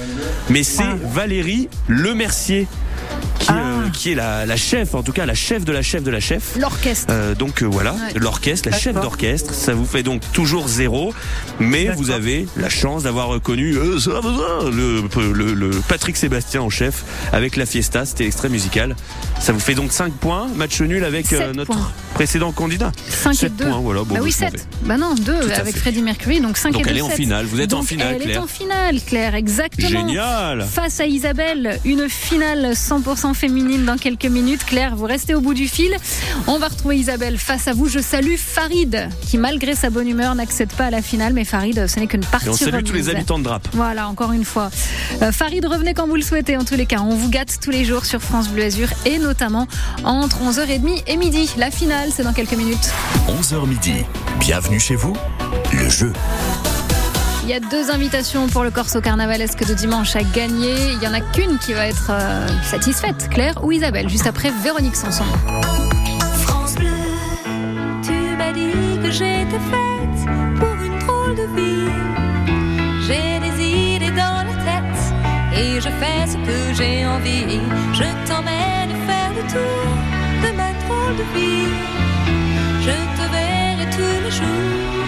mais 0.51 0.63
c'est 0.63 0.85
Valérie 1.13 1.69
Lemercier 1.89 2.69
qui, 3.91 4.13
est 4.13 4.15
la, 4.15 4.47
la 4.47 4.57
chef, 4.57 4.95
en 4.95 5.03
tout 5.03 5.13
cas 5.13 5.27
la 5.27 5.35
chef 5.35 5.65
de 5.65 5.73
la 5.73 5.83
chef 5.83 6.03
de 6.03 6.11
la 6.11 6.21
chef. 6.21 6.57
L'orchestre. 6.59 7.07
Euh, 7.11 7.35
donc 7.35 7.63
euh, 7.63 7.67
voilà, 7.67 7.93
Ouais. 7.93 8.13
l'orchestre, 8.17 8.69
la 8.71 8.77
chef 8.79 8.95
d'orchestre, 8.95 9.53
ça 9.55 9.75
vous 9.75 9.85
fait 9.87 10.03
donc 10.03 10.23
toujours 10.33 10.69
zéro, 10.69 11.13
mais 11.59 11.89
vous 11.97 12.11
avez 12.11 12.47
la 12.57 12.69
chance 12.69 13.03
d'avoir 13.05 13.29
reconnu 13.29 13.75
euh, 13.77 13.99
ça 13.99 14.13
va, 14.13 14.23
ça, 14.23 14.71
le, 14.71 15.03
le, 15.33 15.55
le 15.55 15.71
Patrick 15.89 16.17
Sébastien 16.17 16.63
en 16.63 16.71
chef 16.71 17.05
avec 17.33 17.57
la 17.57 17.67
Fiesta, 17.67 18.05
c'était 18.05 18.25
l'extrait 18.25 18.49
musical. 18.49 18.95
Ça 19.41 19.53
vous 19.53 19.61
fait 19.61 19.75
donc 19.75 19.93
5 19.93 20.13
points, 20.15 20.49
match 20.57 20.81
nul 20.81 21.05
avec 21.05 21.31
notre 21.55 21.73
points. 21.73 21.93
précédent 22.15 22.53
candidat. 22.53 22.93
5 23.09 23.31
et 23.33 23.37
7 23.37 23.57
2. 23.57 23.65
points, 23.67 23.79
voilà. 23.81 24.03
Bon, 24.03 24.15
bah 24.15 24.21
oui, 24.23 24.31
je 24.37 24.45
m'en 24.45 24.51
7. 24.51 24.61
vais. 24.61 24.67
Bah 24.83 24.97
non, 24.97 25.15
2 25.15 25.41
Tout 25.41 25.49
à 25.51 25.55
avec. 25.61 25.77
Freddie 25.77 26.03
Mercury, 26.03 26.41
donc 26.41 26.57
5 26.57 26.73
Donc 26.73 26.83
et 26.83 26.85
2. 26.85 26.91
elle 26.91 26.99
est 26.99 27.03
en 27.03 27.09
finale. 27.11 27.47
Vous 27.47 27.61
êtes 27.61 27.73
en 27.73 27.79
Donc 27.79 27.89
finale, 27.89 28.15
Elle 28.17 28.23
Claire. 28.23 28.37
est 28.37 28.39
en 28.39 28.47
finale, 28.47 29.01
Claire, 29.07 29.35
exactement. 29.35 29.89
Génial. 29.89 30.65
Face 30.71 31.01
à 31.01 31.07
Isabelle, 31.07 31.79
une 31.85 32.09
finale 32.09 32.73
100% 32.73 33.35
féminine 33.35 33.78
dans 33.85 33.97
quelques 33.97 34.27
minutes. 34.27 34.65
Claire, 34.65 34.97
vous 34.97 35.05
restez 35.05 35.35
au 35.35 35.41
bout 35.41 35.55
du 35.55 35.69
fil. 35.69 35.97
On 36.47 36.59
va 36.59 36.69
retrouver 36.69 36.97
Isabelle 36.97 37.39
face 37.39 37.69
à 37.69 37.73
vous. 37.73 37.89
Je 37.89 37.99
salue 37.99 38.37
Farid, 38.37 39.09
qui 39.27 39.39
malgré 39.39 39.75
sa 39.75 39.91
bonne 39.91 40.09
humeur 40.09 40.35
n'accède 40.35 40.73
pas 40.73 40.87
à 40.87 40.91
la 40.91 41.03
finale. 41.03 41.33
Mais 41.33 41.45
Farid, 41.45 41.87
ce 41.87 42.01
n'est 42.01 42.07
qu'une 42.07 42.25
partie 42.25 42.47
Et 42.47 42.51
on 42.51 42.55
salue 42.55 42.83
tous 42.83 42.93
les 42.93 43.09
habitants 43.09 43.39
de 43.39 43.45
Drape. 43.45 43.69
Voilà, 43.73 44.09
encore 44.09 44.33
une 44.33 44.45
fois. 44.45 44.71
Euh, 45.23 45.33
Farid, 45.33 45.65
revenez 45.65 45.95
quand 45.95 46.07
vous 46.07 46.17
le 46.17 46.23
souhaitez. 46.23 46.57
En 46.57 46.65
tous 46.65 46.75
les 46.75 46.87
cas, 46.87 47.01
on 47.01 47.15
vous 47.15 47.29
gâte 47.29 47.59
tous 47.63 47.71
les 47.71 47.85
jours 47.85 48.05
sur 48.05 48.21
France 48.21 48.49
Bleu 48.49 48.65
Azur 48.65 48.89
et 49.05 49.19
notamment 49.19 49.67
entre 50.05 50.39
11h30 50.43 51.03
et 51.07 51.17
midi. 51.17 51.51
La 51.57 51.71
finale, 51.71 52.11
c'est 52.15 52.25
dans 52.25 52.33
quelques 52.33 52.57
minutes. 52.57 52.93
11h 53.29 53.67
midi. 53.67 54.05
Bienvenue 54.41 54.81
chez 54.81 54.95
vous. 54.95 55.15
Le 55.73 55.89
jeu. 55.89 56.13
Il 57.49 57.53
y 57.53 57.55
a 57.55 57.61
deux 57.61 57.91
invitations 57.91 58.47
pour 58.47 58.63
le 58.63 58.71
Corso 58.71 59.01
Carnavalesque 59.01 59.67
de 59.67 59.73
dimanche 59.73 60.15
à 60.17 60.23
gagner. 60.23 60.93
Il 60.93 61.03
y 61.03 61.09
en 61.09 61.15
a 61.15 61.21
qu'une 61.23 61.57
qui 61.57 61.73
va 61.73 61.87
être 61.87 62.11
euh, 62.11 62.47
satisfaite, 62.63 63.31
Claire 63.31 63.65
ou 63.65 63.73
Isabelle, 63.73 64.07
juste 64.11 64.27
après 64.27 64.51
Véronique 64.63 64.95
Sanson. 64.95 65.25
France 66.43 66.75
Bleu, 66.75 66.91
tu 68.03 68.13
m'as 68.37 68.53
dit 68.53 69.01
que 69.03 69.11
j'étais 69.11 69.63
faite 69.71 70.29
pour 70.59 70.75
une 70.75 70.99
drôle 70.99 71.37
de 71.37 71.47
vie. 71.57 71.91
J'ai 73.07 73.41
des 73.41 73.65
idées 73.65 74.11
dans 74.11 74.45
la 74.45 74.53
tête 74.69 75.59
et 75.59 75.81
je 75.81 75.89
fais 75.89 76.27
ce 76.27 76.37
que 76.37 76.75
j'ai 76.75 77.07
envie. 77.07 77.61
Je 77.95 78.29
t'emmène 78.29 78.91
faire 79.07 79.33
le 79.35 79.51
tour 79.51 79.89
de 80.43 80.55
ma 80.55 80.75
drôle 80.85 81.17
de 81.17 81.39
vie. 81.39 81.73
Je 82.83 82.91
te 83.17 83.31
verrai 83.33 83.89
tous 83.91 84.23
les 84.23 84.31
jours. 84.33 85.08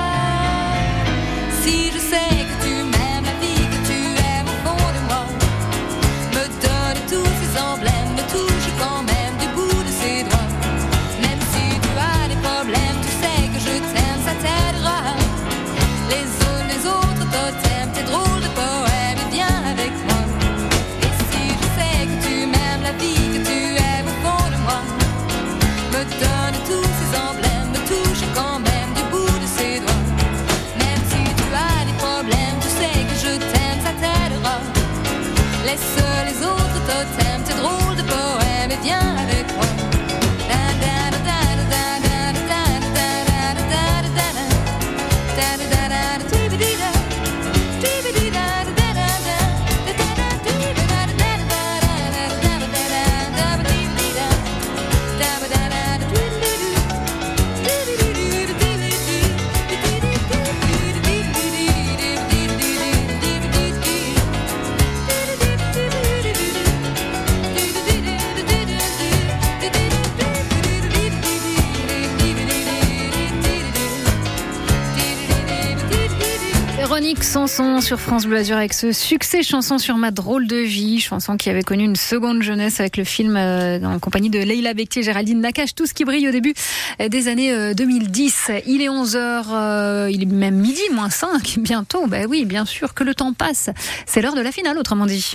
Sanson 77.51 77.81
sur 77.81 77.99
France 77.99 78.27
Bleu 78.27 78.37
Azur 78.37 78.55
avec 78.55 78.73
ce 78.73 78.93
succès 78.93 79.43
chanson 79.43 79.77
sur 79.77 79.97
ma 79.97 80.11
drôle 80.11 80.47
de 80.47 80.55
vie, 80.55 81.01
chanson 81.01 81.35
qui 81.35 81.49
avait 81.49 81.63
connu 81.63 81.83
une 81.83 81.97
seconde 81.97 82.41
jeunesse 82.41 82.79
avec 82.79 82.95
le 82.95 83.03
film 83.03 83.35
euh, 83.35 83.83
en 83.83 83.99
compagnie 83.99 84.29
de 84.29 84.39
Leila 84.39 84.73
Bekti 84.73 84.99
et 84.99 85.03
Géraldine 85.03 85.41
Nakache, 85.41 85.75
tout 85.75 85.85
ce 85.85 85.93
qui 85.93 86.05
brille 86.05 86.29
au 86.29 86.31
début 86.31 86.53
euh, 87.01 87.09
des 87.09 87.27
années 87.27 87.51
euh, 87.51 87.73
2010. 87.73 88.51
Il 88.67 88.81
est 88.81 88.87
11h, 88.87 90.09
il 90.09 90.21
est 90.21 90.25
même 90.27 90.55
midi, 90.55 90.81
moins 90.93 91.09
5, 91.09 91.57
bientôt. 91.59 92.07
Ben 92.07 92.25
oui, 92.29 92.45
bien 92.45 92.63
sûr 92.63 92.93
que 92.93 93.03
le 93.03 93.13
temps 93.13 93.33
passe. 93.33 93.69
C'est 94.05 94.21
l'heure 94.21 94.35
de 94.35 94.41
la 94.41 94.53
finale, 94.53 94.77
autrement 94.77 95.05
dit. 95.05 95.33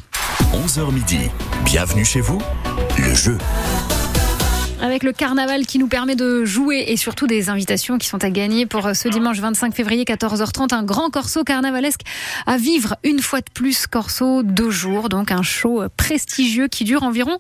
11h 0.55 0.95
midi. 0.95 1.19
Bienvenue 1.67 2.07
chez 2.07 2.23
vous. 2.23 2.41
Le 2.97 3.15
jeu. 3.15 3.37
Avec 4.87 5.03
le 5.03 5.13
carnaval 5.13 5.67
qui 5.67 5.79
nous 5.79 5.89
permet 5.89 6.15
de 6.15 6.45
jouer 6.45 6.85
et 6.89 6.97
surtout 6.97 7.27
des 7.27 7.51
invitations 7.51 7.99
qui 7.99 8.07
sont 8.07 8.23
à 8.23 8.31
gagner 8.31 8.67
pour 8.67 8.87
euh, 8.87 8.95
ce 8.95 9.09
dimanche 9.09 9.39
25 9.39 9.75
février 9.75 10.05
14h30 10.05 10.73
un 10.73 10.85
grand 10.85 11.11
corso 11.11 11.43
carnavalesque 11.43 12.03
à 12.47 12.57
vivre 12.57 12.97
une 13.03 13.19
fois 13.19 13.41
de 13.41 13.51
plus. 13.53 13.89
Corso 13.89 14.45
deux 14.45 14.71
jours 14.71 15.09
donc 15.09 15.33
un 15.33 15.43
show 15.43 15.83
euh, 15.83 15.89
prestigieux 15.97 16.69
qui 16.69 16.85
dure 16.85 17.03
environ 17.03 17.37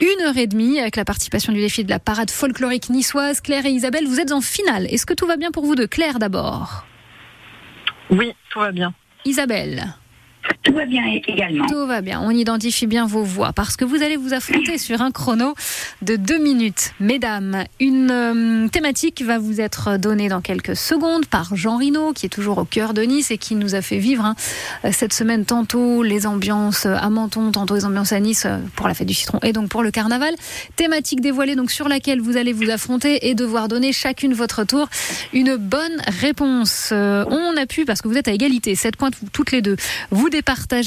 une 0.00 0.24
heure 0.24 0.36
et 0.36 0.46
demie 0.46 0.78
avec 0.78 0.94
la 0.94 1.04
participation 1.04 1.52
du 1.52 1.60
défi 1.60 1.82
de 1.82 1.90
la 1.90 1.98
parade 1.98 2.30
folklorique 2.30 2.88
niçoise. 2.90 3.40
Claire 3.40 3.66
et 3.66 3.70
Isabelle 3.70 4.06
vous 4.06 4.20
êtes 4.20 4.30
en 4.30 4.40
finale. 4.40 4.86
Est-ce 4.86 5.04
que 5.04 5.14
tout 5.14 5.26
va 5.26 5.36
bien 5.36 5.50
pour 5.50 5.64
vous 5.64 5.74
deux? 5.74 5.88
Claire 5.88 6.20
d'abord. 6.20 6.84
Oui, 8.10 8.32
tout 8.50 8.60
va 8.60 8.70
bien. 8.70 8.94
Isabelle 9.24 9.94
Tout 10.64 10.72
va 10.72 10.86
bien 10.86 11.02
également. 11.06 11.66
Tout 11.66 11.86
va 11.86 12.00
bien. 12.00 12.20
On 12.22 12.30
identifie 12.30 12.86
bien 12.86 13.06
vos 13.06 13.22
voix 13.22 13.52
parce 13.52 13.76
que 13.76 13.84
vous 13.84 14.02
allez 14.02 14.16
vous 14.16 14.32
affronter 14.32 14.78
sur 14.78 15.02
un 15.02 15.10
chrono 15.10 15.54
de 16.00 16.16
deux 16.16 16.38
minutes. 16.38 16.92
Mesdames, 17.00 17.64
une 17.80 18.10
euh, 18.10 18.68
thématique 18.68 19.22
va 19.22 19.38
vous 19.38 19.60
être 19.60 19.98
donnée 19.98 20.28
dans 20.28 20.40
quelques 20.40 20.74
secondes 20.74 21.26
par 21.26 21.54
Jean 21.54 21.76
Rino, 21.76 22.14
qui 22.14 22.26
est 22.26 22.30
toujours 22.30 22.58
au 22.58 22.64
cœur 22.64 22.94
de 22.94 23.02
Nice 23.02 23.30
et 23.30 23.36
qui 23.36 23.56
nous 23.56 23.74
a 23.74 23.82
fait 23.82 23.98
vivre 23.98 24.24
hein, 24.24 24.34
cette 24.90 25.12
semaine 25.12 25.44
tantôt 25.44 26.02
les 26.02 26.26
ambiances 26.26 26.86
à 26.86 27.10
Menton, 27.10 27.52
tantôt 27.52 27.74
les 27.74 27.84
ambiances 27.84 28.12
à 28.12 28.20
Nice 28.20 28.44
euh, 28.46 28.58
pour 28.74 28.88
la 28.88 28.94
fête 28.94 29.08
du 29.08 29.14
citron 29.14 29.38
et 29.42 29.52
donc 29.52 29.68
pour 29.68 29.82
le 29.82 29.90
carnaval. 29.90 30.34
Thématique 30.76 31.20
dévoilée 31.20 31.56
donc 31.56 31.70
sur 31.70 31.88
laquelle 31.88 32.20
vous 32.20 32.38
allez 32.38 32.54
vous 32.54 32.70
affronter 32.70 33.28
et 33.28 33.34
devoir 33.34 33.68
donner 33.68 33.92
chacune 33.92 34.32
votre 34.32 34.64
tour 34.64 34.88
une 35.34 35.56
bonne 35.56 36.00
réponse. 36.20 36.90
Euh, 36.92 37.24
on 37.28 37.56
a 37.56 37.66
pu, 37.66 37.84
parce 37.84 38.00
que 38.00 38.08
vous 38.08 38.16
êtes 38.16 38.28
à 38.28 38.32
égalité, 38.32 38.74
7 38.74 38.96
points 38.96 39.10
toutes 39.32 39.52
les 39.52 39.60
deux, 39.60 39.76
vous 40.10 40.28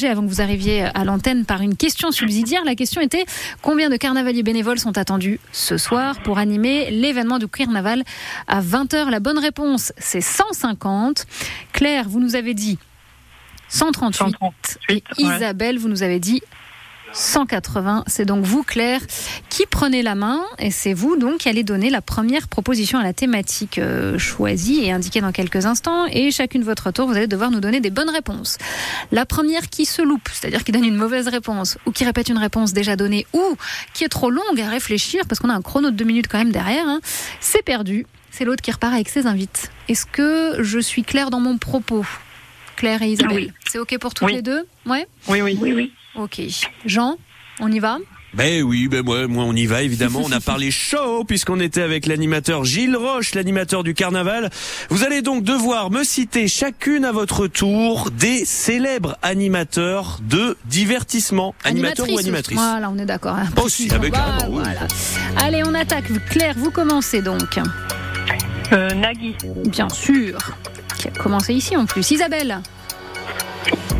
avant 0.09 0.23
que 0.23 0.29
vous 0.29 0.41
arriviez 0.41 0.83
à 0.83 1.03
l'antenne 1.03 1.45
par 1.45 1.61
une 1.61 1.75
question 1.75 2.11
subsidiaire. 2.11 2.63
La 2.65 2.75
question 2.75 3.01
était 3.01 3.25
combien 3.61 3.89
de 3.89 3.97
carnavaliers 3.97 4.43
bénévoles 4.43 4.79
sont 4.79 4.97
attendus 4.97 5.39
ce 5.51 5.77
soir 5.77 6.19
pour 6.21 6.37
animer 6.37 6.89
l'événement 6.91 7.37
du 7.37 7.47
carnaval 7.47 8.03
à 8.47 8.61
20h 8.61 9.09
La 9.09 9.19
bonne 9.19 9.39
réponse, 9.39 9.93
c'est 9.97 10.21
150. 10.21 11.25
Claire, 11.73 12.07
vous 12.07 12.19
nous 12.19 12.35
avez 12.35 12.53
dit 12.53 12.77
138. 13.69 14.35
Et 14.89 15.03
Isabelle, 15.17 15.77
vous 15.77 15.89
nous 15.89 16.03
avez 16.03 16.19
dit 16.19 16.41
180. 17.13 18.03
C'est 18.07 18.25
donc 18.25 18.43
vous, 18.45 18.63
Claire, 18.63 19.01
qui 19.49 19.65
prenez 19.69 20.01
la 20.03 20.15
main 20.15 20.41
et 20.59 20.71
c'est 20.71 20.93
vous 20.93 21.15
donc 21.17 21.39
qui 21.39 21.49
allez 21.49 21.63
donner 21.63 21.89
la 21.89 22.01
première 22.01 22.47
proposition 22.47 22.99
à 22.99 23.03
la 23.03 23.13
thématique 23.13 23.79
euh, 23.79 24.17
choisie 24.17 24.83
et 24.83 24.91
indiquée 24.91 25.21
dans 25.21 25.31
quelques 25.31 25.65
instants. 25.65 26.05
Et 26.11 26.31
chacune 26.31 26.63
votre 26.63 26.91
tour, 26.91 27.07
vous 27.07 27.15
allez 27.15 27.27
devoir 27.27 27.51
nous 27.51 27.59
donner 27.59 27.79
des 27.79 27.89
bonnes 27.89 28.09
réponses. 28.09 28.57
La 29.11 29.25
première 29.25 29.69
qui 29.69 29.85
se 29.85 30.01
loupe, 30.01 30.29
c'est-à-dire 30.31 30.63
qui 30.63 30.71
donne 30.71 30.85
une 30.85 30.95
mauvaise 30.95 31.27
réponse 31.27 31.77
ou 31.85 31.91
qui 31.91 32.05
répète 32.05 32.29
une 32.29 32.37
réponse 32.37 32.73
déjà 32.73 32.95
donnée 32.95 33.25
ou 33.33 33.41
qui 33.93 34.03
est 34.03 34.09
trop 34.09 34.29
longue 34.29 34.59
à 34.61 34.69
réfléchir 34.69 35.23
parce 35.27 35.39
qu'on 35.39 35.49
a 35.49 35.53
un 35.53 35.61
chrono 35.61 35.89
de 35.91 35.95
deux 35.95 36.05
minutes 36.05 36.27
quand 36.27 36.37
même 36.37 36.51
derrière, 36.51 36.87
hein, 36.87 36.99
c'est 37.39 37.63
perdu. 37.63 38.05
C'est 38.31 38.45
l'autre 38.45 38.61
qui 38.61 38.71
repart 38.71 38.93
avec 38.93 39.09
ses 39.09 39.25
invites. 39.25 39.71
Est-ce 39.89 40.05
que 40.05 40.57
je 40.61 40.77
suis 40.79 41.03
claire 41.03 41.31
dans 41.31 41.39
mon 41.39 41.57
propos? 41.57 42.05
Claire 42.75 43.01
et 43.01 43.07
Isabelle. 43.09 43.35
Oui. 43.35 43.51
C'est 43.67 43.79
OK 43.79 43.97
pour 43.97 44.13
toutes 44.13 44.27
Oui. 44.27 44.33
les 44.35 44.41
deux? 44.43 44.67
Ouais? 44.85 45.07
Oui, 45.27 45.41
oui. 45.41 45.57
Oui, 45.59 45.73
oui. 45.73 45.91
Ok. 46.17 46.41
Jean, 46.85 47.17
on 47.59 47.71
y 47.71 47.79
va 47.79 47.97
Ben 48.33 48.63
oui, 48.63 48.87
ben 48.87 49.03
moi, 49.03 49.27
moi 49.27 49.43
on 49.45 49.53
y 49.55 49.65
va 49.65 49.81
évidemment. 49.83 50.21
On 50.25 50.31
a 50.31 50.39
parlé 50.51 50.71
show 50.71 51.23
puisqu'on 51.23 51.59
était 51.59 51.81
avec 51.81 52.05
l'animateur 52.07 52.65
Gilles 52.65 52.95
Roche, 52.95 53.33
l'animateur 53.35 53.83
du 53.83 53.93
carnaval. 53.93 54.49
Vous 54.89 55.03
allez 55.03 55.21
donc 55.21 55.43
devoir 55.43 55.89
me 55.91 56.03
citer 56.03 56.47
chacune 56.47 57.05
à 57.05 57.11
votre 57.11 57.47
tour 57.47 58.09
des 58.11 58.45
célèbres 58.45 59.17
animateurs 59.21 60.19
de 60.21 60.57
divertissement. 60.65 61.53
Animateur 61.63 62.09
ou 62.09 62.17
animatrice 62.17 62.57
Voilà, 62.57 62.89
on 62.89 62.97
est 62.97 63.05
d'accord. 63.05 63.35
hein. 63.35 63.47
Aussi, 63.63 63.87
ah 63.91 63.97
ben 63.99 64.09
Voilà, 64.09 64.25
carrément, 64.37 64.55
oui. 64.57 64.63
voilà. 64.63 64.87
Allez, 65.37 65.63
on 65.65 65.73
attaque. 65.73 66.05
Claire, 66.29 66.55
vous 66.57 66.71
commencez 66.71 67.21
donc. 67.21 67.59
Euh, 68.73 68.89
Nagui. 68.95 69.35
Bien 69.67 69.87
sûr. 69.89 70.37
Qui 70.99 71.07
a 71.07 71.11
commencé 71.11 71.53
ici 71.53 71.77
en 71.77 71.85
plus. 71.85 72.09
Isabelle. 72.11 72.59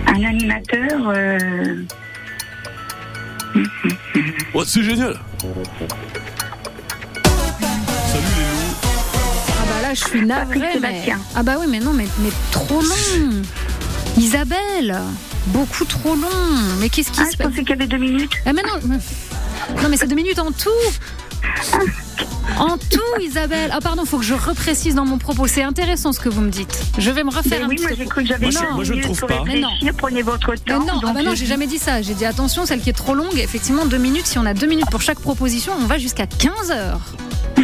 Un 0.08 0.24
animateur. 0.24 1.10
euh, 1.10 1.76
Oh, 4.54 4.64
c'est 4.66 4.84
génial. 4.84 5.20
Ah 9.50 9.64
bah 9.70 9.82
là, 9.82 9.94
je 9.94 10.04
suis 10.04 10.26
navrée. 10.26 10.60
Patrick 10.60 10.64
Mais... 10.64 10.74
Sébastien. 10.74 11.20
Ah 11.36 11.44
bah 11.44 11.56
oui, 11.60 11.66
mais 11.70 11.80
non, 11.80 11.94
mais, 11.94 12.08
mais 12.20 12.30
trop 12.52 12.82
long. 12.82 13.42
Isabelle. 14.18 14.98
Beaucoup 15.48 15.86
trop 15.86 16.16
long. 16.16 16.28
Mais 16.80 16.90
qu'est-ce 16.90 17.12
qui 17.12 17.22
Ah, 17.22 17.26
se 17.26 17.32
je 17.34 17.38
passe 17.38 17.48
pensais 17.48 17.62
qu'il 17.62 17.70
y 17.70 17.74
avait 17.74 17.88
deux 17.88 17.98
minutes. 17.98 18.32
Ah 18.46 18.54
mais 18.54 18.64
non. 18.64 18.80
mais- 18.86 18.98
Non 19.82 19.90
mais 19.90 19.98
c'est 19.98 20.08
deux 20.08 20.16
minutes 20.16 20.40
en 20.40 20.52
tout. 20.52 20.70
En 22.60 22.78
tout, 22.78 23.22
Isabelle. 23.22 23.70
Ah 23.74 23.80
pardon, 23.82 24.06
faut 24.06 24.18
que 24.18 24.24
je 24.26 24.34
reprécise 24.34 24.96
dans 24.96 25.06
mon 25.06 25.18
propos. 25.18 25.46
C'est 25.48 25.64
intéressant 25.64 26.12
ce 26.14 26.20
que 26.20 26.30
vous 26.30 26.42
me 26.42 26.50
dites. 26.50 26.80
Je 26.98 27.12
vais 27.12 27.24
me 27.24 27.30
refaire 27.30 27.60
Mais 27.60 27.66
un 27.66 27.68
oui, 27.68 27.76
petit 27.76 27.84
moi 27.88 27.96
j'ai 27.98 28.06
cru 28.06 28.22
que 28.24 28.28
j'avais 28.30 28.50
Moi, 28.50 28.84
je- 28.84 28.90
ne 28.90 28.90
minutes 28.98 29.04
trouve 29.04 29.20
pour 29.20 29.28
pas. 29.28 29.44
Mais 29.46 29.60
non. 29.60 29.70
Prenez 29.98 30.22
votre 30.24 30.52
Mais 30.52 30.58
temps. 30.58 30.80
non, 30.86 31.02
ah 31.06 31.14
bah 31.14 31.22
non, 31.24 31.32
je- 31.32 31.36
j'ai 31.36 31.46
jamais 31.46 31.68
dit 31.68 31.78
ça. 31.78 32.02
J'ai 32.02 32.14
dit 32.14 32.26
attention, 32.26 32.66
celle 32.66 32.80
qui 32.82 32.90
est 32.90 32.94
trop 32.94 33.14
longue, 33.14 33.38
effectivement, 33.38 33.86
deux 33.86 33.98
minutes. 33.98 34.26
Si 34.26 34.38
on 34.40 34.46
a 34.46 34.54
deux 34.54 34.68
minutes 34.68 34.90
pour 34.90 35.02
chaque 35.02 35.20
proposition, 35.20 35.74
on 35.80 35.86
va 35.86 35.98
jusqu'à 35.98 36.26
15 36.26 36.72
heures. 36.72 37.02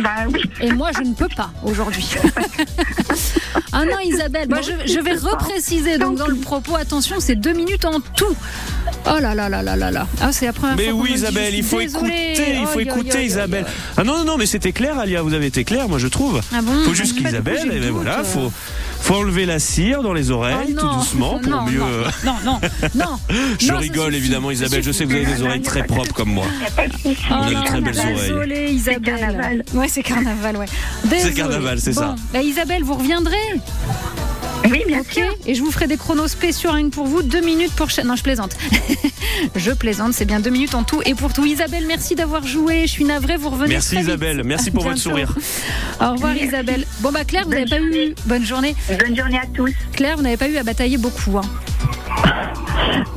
Bah 0.04 0.10
oui. 0.32 0.42
Et 0.62 0.72
moi, 0.72 0.90
je 0.96 1.02
ne 1.02 1.14
peux 1.14 1.30
pas 1.36 1.52
aujourd'hui. 1.64 2.08
ah 3.72 3.86
non, 3.86 4.00
Isabelle, 4.04 4.50
moi, 4.50 4.62
je, 4.62 4.92
je 4.92 5.00
vais 5.00 5.14
repréciser 5.14 5.98
donc 5.98 6.18
dans 6.18 6.28
le 6.28 6.36
propos. 6.36 6.76
Attention, 6.76 7.18
c'est 7.20 7.36
deux 7.36 7.54
minutes 7.54 7.86
en 7.86 8.00
tout. 8.00 8.36
Oh 9.06 9.20
là 9.20 9.36
là 9.36 9.50
là 9.50 9.62
là 9.62 9.76
là 9.76 9.92
là. 9.92 10.08
Ah, 10.22 10.32
c'est 10.32 10.46
la 10.46 10.54
première 10.54 10.78
Mais 10.78 10.86
fois 10.90 10.94
oui 11.02 11.12
Isabelle, 11.14 11.54
il 11.56 11.64
faut 11.64 11.80
désolée. 11.80 12.08
écouter, 12.08 12.58
il 12.62 12.68
faut 12.68 12.80
écouter 12.80 13.26
Isabelle. 13.26 13.66
Ah 13.98 14.04
non 14.04 14.18
non 14.20 14.24
non, 14.24 14.38
mais 14.38 14.46
c'était 14.46 14.72
clair 14.72 14.98
Alia, 14.98 15.22
vous 15.22 15.34
avez 15.34 15.48
été 15.48 15.64
clair, 15.66 15.90
moi 15.90 16.00
je 16.00 16.08
trouve. 16.08 16.40
Ah 16.54 16.62
bon 16.62 16.72
Faut 16.86 16.94
juste 16.94 17.18
qu'Isabelle, 17.18 17.70
eh 17.74 17.80
ben 17.80 17.92
voilà, 17.92 18.24
faut 18.24 18.52
faut 19.02 19.16
enlever 19.16 19.46
la 19.46 19.60
cire 19.60 20.02
dans 20.02 20.14
les 20.14 20.32
Oh 20.32 20.36
oreilles 20.36 20.74
tout 20.80 20.88
doucement 20.88 21.38
pour 21.40 21.52
non, 21.52 21.64
mieux. 21.64 21.80
non, 21.80 21.86
Non, 22.24 22.36
non, 22.46 22.60
non. 22.96 23.20
Je 23.60 23.68
Non, 23.74 23.78
rigole 23.80 24.16
évidemment 24.16 24.50
Isabelle, 24.52 24.82
je 24.82 24.92
sais 24.94 25.04
que 25.04 25.10
vous 25.10 25.16
avez 25.18 25.26
des 25.26 25.42
oreilles 25.42 25.62
très 25.62 25.84
propres 25.84 26.14
comme 26.14 26.30
moi. 26.30 26.46
Y 26.62 26.66
a 26.66 26.72
pas 26.72 26.88
de 26.88 26.94
souci. 26.94 27.18
Oh 27.30 27.34
On 27.34 27.42
a 27.44 27.50
de 27.62 27.66
très 27.66 27.82
belles 27.82 28.00
oreilles. 28.00 28.16
Désolée, 28.16 28.72
Isabelle. 28.72 29.02
carnaval. 29.20 29.64
Ouais, 29.74 29.88
c'est 29.90 30.04
carnaval, 30.04 30.56
ouais. 30.56 30.66
Désolée. 31.04 31.34
carnaval, 31.34 31.80
c'est 31.82 31.94
Bon, 31.94 32.02
ça. 32.02 32.16
Bah, 32.32 32.42
Isabelle, 32.42 32.84
vous 32.84 32.94
reviendrez. 32.96 33.36
Oui, 34.70 34.84
bien 34.88 35.04
sûr. 35.04 35.26
Et 35.46 35.56
je 35.56 35.62
vous 35.62 35.72
ferai 35.72 35.88
des 35.88 35.98
chronos 35.98 36.28
spéciaux 36.28 36.72
que 36.72 36.90
pour 36.90 37.06
vous. 37.06 37.22
Deux 37.22 37.42
minutes 37.42 37.74
pour 37.74 37.90
chaque. 37.90 38.06
Non, 38.06 38.16
je 38.16 38.24
plaisante. 38.24 38.56
je 39.56 39.72
plaisante, 39.72 40.14
c'est 40.14 40.26
bien 40.26 40.40
deux 40.40 40.50
minutes 40.50 40.76
en 40.76 40.84
tout 40.84 41.02
et 41.06 41.16
pour 41.16 41.34
tout. 41.34 41.46
Isabelle, 41.46 41.86
merci 41.88 42.16
d'avoir 42.16 42.46
joué. 42.48 42.82
Je 42.84 42.92
suis 42.92 43.06
navrée, 43.06 43.38
vous 43.38 43.50
revenez. 43.50 43.70
Merci 43.70 43.88
très 43.90 43.98
vite. 43.98 44.08
Isabelle, 44.08 44.42
merci 44.46 44.72
pour 44.72 44.84
votre 44.84 44.98
sourire. 44.98 45.36
Au 46.02 46.12
revoir 46.14 46.36
Isabelle. 46.36 46.86
Bon 47.02 47.12
bah 47.12 47.26
Claire, 47.26 47.44
vous 47.46 47.52
n'avez 47.52 47.66
pas 47.66 47.80
eu. 47.80 48.16
Bonne 48.26 48.46
journée. 48.46 48.76
Bonne 49.06 49.16
journée 49.18 49.38
à 49.38 49.46
tous. 49.54 49.72
Claire, 49.94 50.16
vous 50.18 50.24
n'avez 50.24 50.38
pas 50.38 50.48
eu 50.48 50.58
à 50.58 50.64
batailler 50.64 50.98
beaucoup. 50.98 51.38
hein. 51.38 51.42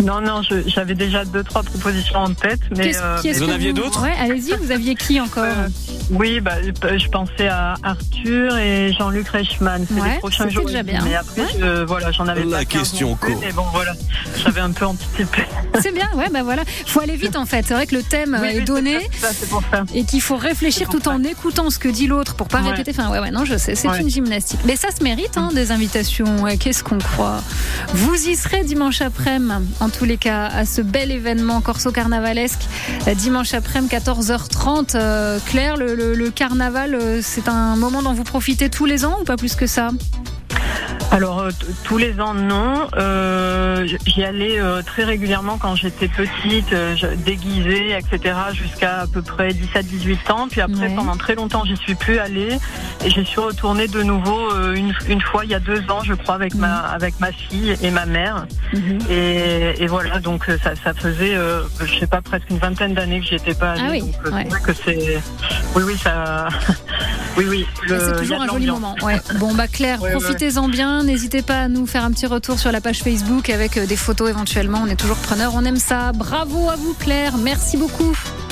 Non, 0.03 0.21
non, 0.21 0.43
je- 0.43 0.69
j'avais 0.69 0.95
déjà 0.95 1.25
deux, 1.25 1.43
trois 1.43 1.63
propositions 1.63 2.19
en 2.19 2.33
tête, 2.35 2.61
mais. 2.77 2.85
Qu'est-ce- 2.89 3.03
euh, 3.03 3.19
qui 3.21 3.33
Vous 3.33 3.45
en 3.45 3.49
aviez 3.51 3.73
d'autres? 3.73 4.03
Ouais, 4.03 4.13
allez-y. 4.19 4.55
Vous 4.57 4.71
aviez 4.71 4.95
qui 4.95 5.21
encore? 5.21 5.45
Euh, 5.45 5.69
Oui, 6.11 6.41
bah, 6.41 6.53
je 6.63 7.09
pensais 7.09 7.49
à 7.49 7.75
Arthur 7.83 8.57
et 8.59 8.93
Jean-Luc 8.93 9.29
Reichmann. 9.29 9.85
C'est 9.89 10.01
Ouais, 10.01 10.13
les 10.15 10.19
prochains 10.19 10.49
jours. 10.49 10.65
déjà 10.67 10.83
bien. 10.85 11.01
Mais 11.05 11.17
après, 11.17 11.41
Ouais. 11.43 11.49
je- 11.59 11.83
voilà, 11.85 12.13
j'en 12.13 12.29
avais 12.29 12.45
La 12.45 12.59
pas 12.59 12.65
15 12.65 12.81
question 12.83 13.15
co. 13.17 13.29
Mais 13.41 13.53
bon, 13.53 13.65
voilà, 13.73 13.93
j'avais 14.45 14.61
un 14.61 14.71
peu 14.71 14.87
anticipé. 14.87 15.43
C'est 15.83 15.93
bien. 15.93 16.09
Ouais, 16.15 16.29
bah 16.33 16.43
voilà. 16.45 16.63
Faut 16.87 17.01
aller 17.01 17.17
vite 17.17 17.37
en 17.37 17.45
fait. 17.45 17.65
C'est 17.67 17.75
vrai 17.75 17.87
que 17.87 17.95
le 17.97 18.03
thème 18.03 18.39
Oui, 18.41 18.49
est 18.49 18.59
oui, 18.59 18.65
donné. 18.65 18.99
c'est 19.13 19.27
ça, 19.27 19.33
c'est 19.33 19.49
pour 19.49 19.63
ça. 19.71 19.83
et 19.95 20.05
qu'il 20.05 20.23
faut 20.23 20.37
réfléchir 20.37 20.89
tout 20.89 21.07
en 21.09 21.23
écoutant 21.25 21.71
ce 21.71 21.79
que 21.79 21.89
dit 21.89 22.07
l'autre 22.07 22.35
pour 22.37 22.49
pas 22.49 22.63
Ouais. 22.63 22.71
répéter. 22.71 22.93
Enfin, 22.97 23.11
ouais, 23.11 23.19
ouais, 23.19 23.31
non, 23.31 23.45
je 23.45 23.57
sais, 23.59 23.75
c'est 23.75 23.89
Ouais. 23.89 24.01
une 24.01 24.09
gymnastique. 24.09 24.61
Mais 24.65 24.77
ça 24.77 24.89
se 24.97 25.03
mérite, 25.03 25.37
hein, 25.37 25.51
des 25.55 25.73
invitations. 25.73 26.43
Ouais, 26.43 26.57
Qu'est-ce 26.57 26.83
qu'on 26.85 26.99
croit? 26.99 27.43
Vous 27.93 28.15
y 28.29 28.35
serez 28.37 28.65
dimanche 28.65 29.01
après-midi, 29.03 29.53
en 29.81 29.89
tous 29.91 30.05
les 30.05 30.17
cas, 30.17 30.47
à 30.47 30.65
ce 30.65 30.81
bel 30.81 31.11
événement 31.11 31.61
corso 31.61 31.91
carnavalesque. 31.93 32.61
Euh, 33.07 33.15
Dimanche 33.15 33.53
après-midi, 33.55 33.91
14h30. 33.91 34.95
Euh, 34.95 35.39
Claire, 35.47 35.77
le, 35.77 35.95
le- 35.97 36.31
carnaval, 36.31 36.95
euh, 36.95 37.21
c'est 37.23 37.49
un 37.49 37.77
moment 37.77 38.03
dont 38.03 38.13
vous 38.13 38.25
profitez 38.25 38.69
tous 38.71 38.85
les 38.87 39.05
ans 39.05 39.19
ou 39.21 39.25
pas 39.25 39.37
plus 39.37 39.55
que 39.57 39.67
ça? 39.67 39.91
Alors 41.11 41.41
euh, 41.41 41.51
tous 41.85 41.99
les 41.99 42.21
ans 42.21 42.35
non, 42.35 42.89
euh, 42.97 43.76
j'y 43.85 44.23
allais 44.25 44.61
euh, 44.61 44.83
très 44.83 45.05
régulièrement 45.05 45.59
quand 45.59 45.75
j'étais 45.77 46.09
petite, 46.09 46.73
euh, 46.73 46.95
déguisée, 47.25 47.97
etc. 47.99 48.35
jusqu'à 48.55 49.01
à 49.01 49.07
peu 49.07 49.23
près 49.23 49.49
17-18 49.51 50.33
ans. 50.33 50.49
Puis 50.51 50.61
après 50.61 50.77
Ouais. 50.89 50.95
pendant 50.95 51.17
très 51.17 51.35
longtemps 51.35 51.65
j'y 51.65 51.77
suis 51.77 51.95
plus 51.95 52.19
allée 52.19 52.59
et 53.05 53.11
j'y 53.11 53.25
suis 53.25 53.41
retournée 53.41 53.89
de 53.89 54.03
nouveau 54.03 54.51
euh, 54.53 54.75
une, 54.75 54.95
une 55.09 55.21
fois 55.21 55.45
il 55.45 55.51
y 55.51 55.55
a 55.55 55.61
deux 55.61 55.81
ans 55.91 56.03
je 56.05 56.15
crois 56.15 56.35
avec 56.37 56.55
ma 56.55 56.77
avec 56.81 57.19
ma 57.21 57.33
fille 57.33 57.75
et 57.83 57.91
ma 57.91 58.07
mère. 58.07 58.47
Mhm. 58.73 58.99
Et, 59.11 59.75
et 59.83 59.87
voilà 59.87 60.19
donc 60.21 60.49
euh, 60.49 60.57
ça, 60.63 60.73
ça 60.83 60.95
faisait 60.95 61.35
euh, 61.35 61.63
je 61.85 61.99
sais 61.99 62.07
pas 62.07 62.21
presque 62.23 62.49
une 62.51 62.59
vingtaine 62.59 62.95
d'années 62.95 63.21
que 63.21 63.27
j'y 63.27 63.35
étais 63.37 63.55
pas 63.55 63.73
allée. 63.73 63.83
Ah 63.85 63.91
oui, 63.91 64.01
donc 64.01 64.15
euh, 64.27 64.31
ouais. 64.31 64.43
c'est 64.45 64.49
vrai 64.51 64.61
que 64.61 64.73
c'est 64.85 65.23
oui 65.75 65.83
oui 65.87 65.97
ça 66.03 66.49
oui 67.37 67.45
oui 67.49 67.67
le- 67.89 67.97
Et 67.97 67.99
C'est 68.01 68.17
toujours 68.19 68.43
un 68.43 68.47
joli 68.49 68.67
moment. 68.67 68.95
Ouais. 69.03 69.17
Bon, 69.39 69.55
bah 69.55 69.67
Claire, 69.69 69.99
profitez-en 70.13 70.69
bien. 70.69 71.03
N'hésitez 71.05 71.43
pas 71.43 71.63
à 71.63 71.69
nous 71.69 71.87
faire 71.87 72.05
un 72.05 72.11
petit 72.13 72.27
retour 72.27 72.59
sur 72.59 72.71
la 72.73 72.81
page 72.81 73.01
Facebook 73.03 73.51
avec 73.51 73.66
euh, 73.77 73.87
des 73.87 73.97
photos 73.97 74.31
éventuellement. 74.31 74.81
On 74.85 74.87
est 74.87 74.97
toujours 74.97 75.17
preneurs. 75.17 75.53
On 75.55 75.65
aime 75.65 75.77
ça. 75.77 76.13
Bravo 76.13 76.71
à 76.71 76.77
vous, 76.77 76.95
Claire. 76.95 77.37
Merci 77.39 77.77
beaucoup. 77.77 78.17